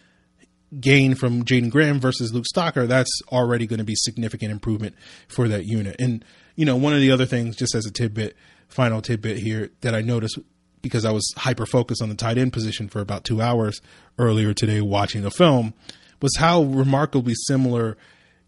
gain 0.81 1.15
from 1.15 1.45
Jaeden 1.45 1.71
Graham 1.71 2.01
versus 2.01 2.33
Luke 2.33 2.47
Stocker, 2.53 2.89
that's 2.89 3.13
already 3.31 3.67
going 3.67 3.79
to 3.79 3.85
be 3.85 3.95
significant 3.95 4.51
improvement 4.51 4.97
for 5.29 5.47
that 5.49 5.67
unit. 5.67 5.97
And 6.01 6.25
you 6.57 6.65
know, 6.67 6.77
one 6.77 6.93
of 6.93 7.01
the 7.01 7.13
other 7.13 7.27
things, 7.27 7.55
just 7.55 7.75
as 7.75 7.87
a 7.87 7.93
tidbit, 7.93 8.37
final 8.73 9.03
tidbit 9.03 9.39
here 9.39 9.71
that 9.83 9.95
I 9.95 10.01
noticed 10.01 10.39
because 10.81 11.05
I 11.05 11.13
was 11.13 11.33
hyper 11.37 11.67
focused 11.67 12.03
on 12.03 12.09
the 12.09 12.15
tight 12.15 12.39
end 12.39 12.53
position 12.53 12.89
for 12.89 13.01
about 13.01 13.25
two 13.25 13.41
hours 13.41 13.81
earlier 14.19 14.53
today 14.53 14.81
watching 14.81 15.25
a 15.25 15.31
film 15.31 15.75
was 16.21 16.37
how 16.39 16.63
remarkably 16.63 17.35
similar 17.47 17.97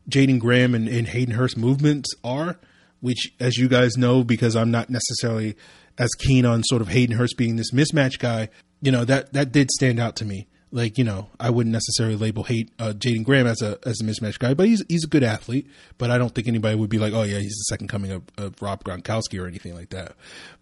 Jaeden 0.09 0.39
Graham 0.39 0.75
and, 0.75 0.89
and 0.89 1.09
Hayden 1.09 1.35
Hurst 1.35 1.57
movements 1.57 2.11
are, 2.23 2.59
which, 3.01 3.33
as 3.41 3.57
you 3.57 3.69
guys 3.69 3.97
know, 3.97 4.25
because 4.25 4.57
I'm 4.57 4.71
not 4.71 4.91
necessarily 4.91 5.57
as 5.99 6.11
keen 6.19 6.45
on 6.45 6.63
sort 6.65 6.83
of 6.83 6.89
Hayden 6.89 7.17
Hurst 7.17 7.37
being 7.37 7.57
this 7.57 7.71
mismatch 7.71 8.19
guy, 8.19 8.49
you 8.81 8.91
know, 8.91 9.05
that, 9.05 9.33
that 9.33 9.53
did 9.53 9.71
stand 9.71 10.01
out 10.01 10.17
to 10.17 10.25
me 10.25 10.47
like 10.75 10.99
you 10.99 11.05
know, 11.05 11.31
I 11.39 11.51
wouldn't 11.51 11.73
necessarily 11.73 12.17
label 12.17 12.43
hate 12.43 12.71
uh, 12.81 12.93
Jaeden 12.97 13.25
Graham 13.25 13.47
as 13.47 13.63
a 13.63 13.79
as 13.87 14.01
a 14.01 14.05
mismatch 14.05 14.41
guy, 14.41 14.55
but 14.55 14.67
he's 14.67 14.85
he's 14.89 15.05
a 15.05 15.09
good 15.09 15.23
athlete. 15.23 15.69
But 15.99 16.11
I 16.11 16.19
don't 16.19 16.35
think 16.35 16.49
anybody 16.49 16.75
would 16.75 16.91
be 16.91 16.99
like, 16.99 17.13
oh 17.13 17.23
yeah, 17.23 17.39
he's 17.39 17.57
the 17.57 17.67
second 17.69 17.89
coming 17.89 18.11
of, 18.11 18.23
of 18.37 18.61
Rob 18.61 18.83
Gronkowski 18.83 19.41
or 19.41 19.47
anything 19.47 19.75
like 19.75 19.91
that. 19.91 20.17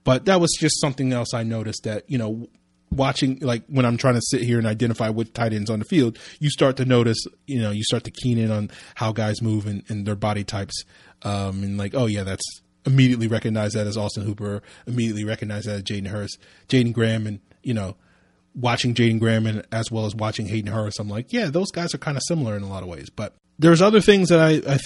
But 0.04 0.26
that 0.26 0.38
was 0.38 0.54
just 0.60 0.80
something 0.80 1.14
else 1.14 1.32
I 1.32 1.44
noticed 1.44 1.84
that 1.84 2.04
you 2.08 2.18
know 2.18 2.46
watching 2.90 3.38
like 3.40 3.64
when 3.68 3.86
I'm 3.86 3.96
trying 3.96 4.14
to 4.14 4.22
sit 4.22 4.42
here 4.42 4.58
and 4.58 4.66
identify 4.66 5.08
which 5.08 5.32
tight 5.32 5.54
ends 5.54 5.70
on 5.70 5.78
the 5.78 5.86
field, 5.86 6.18
you 6.38 6.50
start 6.50 6.76
to 6.76 6.84
notice, 6.84 7.24
you 7.46 7.60
know, 7.60 7.70
you 7.70 7.82
start 7.82 8.04
to 8.04 8.10
keen 8.10 8.36
in 8.36 8.50
on 8.50 8.70
how 8.94 9.12
guys 9.12 9.40
move 9.40 9.66
and, 9.66 9.82
and 9.88 10.06
their 10.06 10.14
body 10.14 10.44
types. 10.44 10.84
Um, 11.22 11.62
and 11.62 11.78
like, 11.78 11.94
oh 11.94 12.04
yeah, 12.06 12.22
that's 12.22 12.44
immediately 12.84 13.28
recognize 13.28 13.72
that 13.72 13.86
as 13.86 13.96
Austin 13.96 14.24
Hooper, 14.24 14.62
immediately 14.86 15.24
recognize 15.24 15.64
that 15.64 15.76
as 15.76 15.82
Jaden 15.84 16.08
Hurst, 16.08 16.38
Jaeden 16.68 16.92
Graham, 16.92 17.26
and 17.26 17.40
you 17.62 17.72
know, 17.72 17.96
watching 18.54 18.94
Jaeden 18.94 19.20
Graham 19.20 19.46
and 19.46 19.66
as 19.72 19.90
well 19.90 20.06
as 20.06 20.14
watching 20.14 20.46
Hayden 20.46 20.72
Hurst, 20.72 20.98
I'm 21.00 21.08
like, 21.08 21.32
yeah, 21.32 21.46
those 21.46 21.70
guys 21.70 21.94
are 21.94 21.98
kind 21.98 22.16
of 22.16 22.22
similar 22.26 22.56
in 22.56 22.62
a 22.62 22.68
lot 22.68 22.82
of 22.82 22.88
ways. 22.88 23.10
But 23.10 23.34
there's 23.58 23.82
other 23.82 24.00
things 24.00 24.28
that 24.28 24.40
I 24.40 24.74
I, 24.74 24.78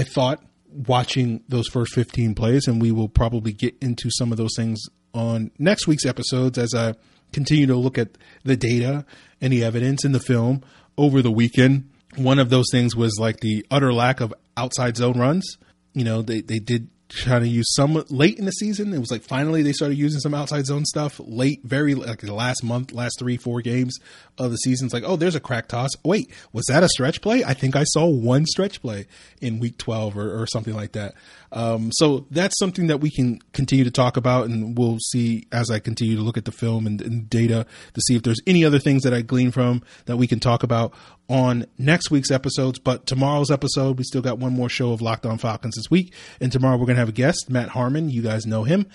I 0.00 0.02
thought 0.04 0.42
watching 0.72 1.42
those 1.48 1.68
first 1.68 1.94
15 1.94 2.34
plays, 2.34 2.66
and 2.66 2.80
we 2.80 2.92
will 2.92 3.08
probably 3.08 3.52
get 3.52 3.76
into 3.80 4.10
some 4.10 4.32
of 4.32 4.38
those 4.38 4.54
things 4.56 4.80
on 5.12 5.50
next 5.58 5.86
week's 5.86 6.06
episodes 6.06 6.58
as 6.58 6.74
I 6.74 6.94
continue 7.32 7.66
to 7.66 7.76
look 7.76 7.98
at 7.98 8.10
the 8.44 8.56
data 8.56 9.04
and 9.40 9.52
the 9.52 9.64
evidence 9.64 10.04
in 10.04 10.12
the 10.12 10.20
film 10.20 10.62
over 10.96 11.22
the 11.22 11.30
weekend. 11.30 11.90
One 12.16 12.38
of 12.38 12.50
those 12.50 12.66
things 12.70 12.96
was 12.96 13.18
like 13.20 13.40
the 13.40 13.64
utter 13.70 13.92
lack 13.92 14.20
of 14.20 14.34
outside 14.56 14.96
zone 14.96 15.18
runs. 15.18 15.58
You 15.92 16.04
know, 16.04 16.22
they, 16.22 16.40
they 16.40 16.58
did 16.58 16.88
trying 17.10 17.42
to 17.42 17.48
use 17.48 17.66
some 17.74 18.02
late 18.08 18.38
in 18.38 18.44
the 18.44 18.52
season. 18.52 18.94
It 18.94 18.98
was 18.98 19.10
like 19.10 19.22
finally 19.22 19.62
they 19.62 19.72
started 19.72 19.98
using 19.98 20.20
some 20.20 20.34
outside 20.34 20.66
zone 20.66 20.84
stuff 20.84 21.20
late, 21.24 21.60
very 21.64 21.94
like 21.94 22.20
the 22.20 22.32
last 22.32 22.62
month, 22.62 22.92
last 22.92 23.18
three, 23.18 23.36
four 23.36 23.60
games 23.60 23.98
of 24.38 24.50
the 24.50 24.56
season. 24.56 24.86
It's 24.86 24.94
like, 24.94 25.02
oh, 25.04 25.16
there's 25.16 25.34
a 25.34 25.40
crack 25.40 25.68
toss. 25.68 25.90
Wait, 26.04 26.30
was 26.52 26.64
that 26.66 26.82
a 26.82 26.88
stretch 26.88 27.20
play? 27.20 27.44
I 27.44 27.54
think 27.54 27.76
I 27.76 27.84
saw 27.84 28.06
one 28.06 28.46
stretch 28.46 28.80
play 28.80 29.06
in 29.40 29.58
week 29.58 29.76
12 29.78 30.16
or, 30.16 30.42
or 30.42 30.46
something 30.46 30.74
like 30.74 30.92
that. 30.92 31.14
Um, 31.52 31.90
so 31.92 32.26
that's 32.30 32.56
something 32.58 32.86
that 32.86 32.98
we 32.98 33.10
can 33.10 33.40
continue 33.52 33.84
to 33.84 33.90
talk 33.90 34.16
about, 34.16 34.46
and 34.46 34.78
we'll 34.78 34.98
see 35.10 35.46
as 35.50 35.70
I 35.70 35.80
continue 35.80 36.16
to 36.16 36.22
look 36.22 36.36
at 36.36 36.44
the 36.44 36.52
film 36.52 36.86
and, 36.86 37.00
and 37.02 37.28
data 37.28 37.66
to 37.94 38.00
see 38.02 38.14
if 38.14 38.22
there's 38.22 38.40
any 38.46 38.64
other 38.64 38.78
things 38.78 39.02
that 39.02 39.12
I 39.12 39.22
glean 39.22 39.50
from 39.50 39.82
that 40.06 40.16
we 40.16 40.28
can 40.28 40.38
talk 40.38 40.62
about 40.62 40.94
on 41.30 41.64
next 41.78 42.10
week's 42.10 42.30
episodes. 42.30 42.78
But 42.78 43.06
tomorrow's 43.06 43.50
episode, 43.50 43.96
we 43.96 44.04
still 44.04 44.20
got 44.20 44.38
one 44.38 44.52
more 44.52 44.68
show 44.68 44.92
of 44.92 45.00
Locked 45.00 45.24
On 45.24 45.38
Falcons 45.38 45.76
this 45.76 45.90
week, 45.90 46.12
and 46.40 46.52
tomorrow 46.52 46.76
we're 46.76 46.86
going 46.86 46.96
to 46.96 47.00
have 47.00 47.08
a 47.08 47.12
guest, 47.12 47.48
Matt 47.48 47.70
Harmon. 47.70 48.10
You 48.10 48.20
guys 48.20 48.44
know 48.44 48.64
him, 48.64 48.86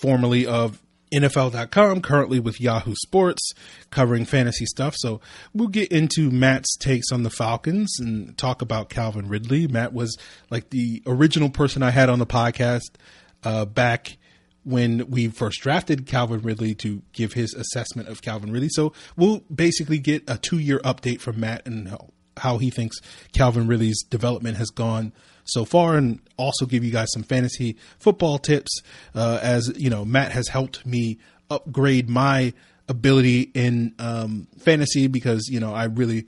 formerly 0.00 0.46
of 0.46 0.82
NFL.com, 1.12 2.00
currently 2.00 2.40
with 2.40 2.60
Yahoo 2.60 2.94
Sports, 2.94 3.52
covering 3.90 4.24
fantasy 4.24 4.64
stuff. 4.64 4.94
So 4.96 5.20
we'll 5.52 5.68
get 5.68 5.92
into 5.92 6.30
Matt's 6.30 6.76
takes 6.78 7.12
on 7.12 7.22
the 7.22 7.30
Falcons 7.30 7.98
and 8.00 8.36
talk 8.38 8.62
about 8.62 8.88
Calvin 8.88 9.28
Ridley. 9.28 9.68
Matt 9.68 9.92
was 9.92 10.16
like 10.50 10.70
the 10.70 11.02
original 11.06 11.50
person 11.50 11.82
I 11.82 11.90
had 11.90 12.08
on 12.08 12.18
the 12.18 12.26
podcast 12.26 12.96
uh, 13.44 13.66
back 13.66 14.16
when 14.64 15.10
we 15.10 15.28
first 15.28 15.60
drafted 15.60 16.06
Calvin 16.06 16.40
Ridley 16.40 16.74
to 16.76 17.02
give 17.12 17.32
his 17.32 17.54
assessment 17.54 18.08
of 18.08 18.22
Calvin 18.22 18.52
Ridley. 18.52 18.68
So 18.70 18.92
we'll 19.16 19.42
basically 19.54 19.98
get 19.98 20.22
a 20.28 20.38
two 20.38 20.58
year 20.58 20.78
update 20.80 21.20
from 21.20 21.40
Matt 21.40 21.66
and 21.66 21.96
how 22.38 22.58
he 22.58 22.70
thinks 22.70 22.98
Calvin 23.32 23.66
Ridley's 23.66 24.02
development 24.04 24.56
has 24.56 24.70
gone 24.70 25.12
so 25.44 25.64
far, 25.64 25.96
and 25.96 26.20
also 26.36 26.66
give 26.66 26.84
you 26.84 26.92
guys 26.92 27.08
some 27.12 27.24
fantasy 27.24 27.76
football 27.98 28.38
tips. 28.38 28.80
Uh, 29.14 29.38
as 29.42 29.72
you 29.76 29.90
know, 29.90 30.04
Matt 30.04 30.32
has 30.32 30.48
helped 30.48 30.86
me 30.86 31.18
upgrade 31.50 32.08
my 32.08 32.52
ability 32.88 33.50
in 33.54 33.94
um, 33.98 34.46
fantasy 34.58 35.06
because 35.06 35.48
you 35.48 35.60
know 35.60 35.74
I 35.74 35.84
really 35.84 36.26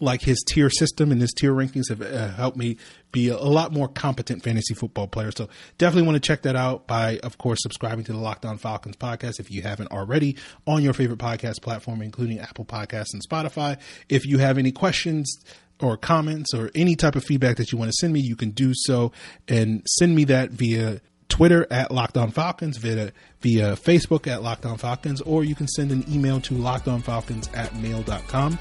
like 0.00 0.22
his 0.22 0.42
tier 0.46 0.70
system 0.70 1.12
and 1.12 1.20
his 1.20 1.32
tier 1.32 1.52
rankings 1.52 1.88
have 1.90 2.00
uh, 2.02 2.28
helped 2.32 2.56
me 2.56 2.76
be 3.12 3.28
a, 3.28 3.36
a, 3.36 3.50
lot 3.50 3.72
more 3.72 3.86
competent 3.86 4.42
fantasy 4.42 4.74
football 4.74 5.06
player. 5.06 5.30
So 5.30 5.48
definitely 5.78 6.06
want 6.06 6.16
to 6.16 6.26
check 6.26 6.42
that 6.42 6.56
out 6.56 6.86
by, 6.86 7.18
of 7.18 7.38
course, 7.38 7.60
subscribing 7.62 8.04
to 8.04 8.12
the 8.12 8.18
Locked 8.18 8.44
On 8.44 8.56
Falcons 8.56 8.96
podcast 8.96 9.38
if 9.38 9.50
you 9.50 9.62
haven't 9.62 9.92
already 9.92 10.36
on 10.66 10.82
your 10.82 10.94
favorite 10.94 11.18
podcast 11.18 11.60
platform, 11.62 12.02
including 12.02 12.38
Apple 12.38 12.64
Podcasts 12.64 13.12
and 13.12 13.22
Spotify. 13.28 13.78
If 14.08 14.26
you 14.26 14.38
have 14.38 14.58
any 14.58 14.72
questions, 14.72 15.38
or 15.82 15.96
comments 15.96 16.52
or 16.52 16.70
any 16.74 16.94
type 16.94 17.16
of 17.16 17.24
feedback 17.24 17.56
that 17.56 17.72
you 17.72 17.78
want 17.78 17.88
to 17.90 17.96
send 17.98 18.12
me, 18.12 18.20
you 18.20 18.36
can 18.36 18.50
do 18.50 18.72
so 18.74 19.12
and 19.48 19.82
send 19.86 20.14
me 20.14 20.24
that 20.24 20.50
via 20.50 21.00
Twitter 21.30 21.66
at 21.70 21.90
Locked 21.90 22.18
On 22.18 22.30
Falcons, 22.30 22.76
via, 22.76 23.12
via 23.40 23.72
Facebook 23.76 24.26
at 24.26 24.42
Locked 24.42 24.66
On 24.66 24.76
Falcons, 24.76 25.20
or 25.22 25.44
you 25.44 25.54
can 25.54 25.66
send 25.68 25.90
an 25.90 26.04
email 26.12 26.40
to 26.42 26.54
lockedonfalcons 26.54 27.56
at 27.56 27.74
mail.com. 27.76 28.58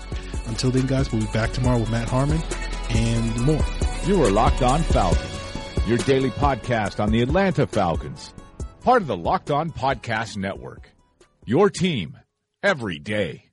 Until 0.48 0.72
then, 0.72 0.86
guys, 0.88 1.12
we'll 1.12 1.22
be 1.22 1.32
back 1.34 1.52
tomorrow 1.52 1.80
with 1.80 1.92
Matt 1.92 2.08
Harmon 2.08 2.42
and 2.90 3.42
more. 3.42 3.66
You 4.06 4.24
are 4.24 4.32
Locked 4.32 4.62
On 4.62 4.82
Falcons, 4.84 5.88
your 5.88 5.98
daily 6.00 6.30
podcast 6.32 7.00
on 7.04 7.12
the 7.12 7.22
Atlanta 7.22 7.68
Falcons, 7.68 8.34
part 8.82 9.02
of 9.02 9.08
the 9.08 9.18
Locked 9.18 9.52
On 9.52 9.70
Podcast 9.72 10.38
Network. 10.38 10.90
Your 11.46 11.70
team 11.70 12.18
every 12.64 13.00
day. 13.00 13.49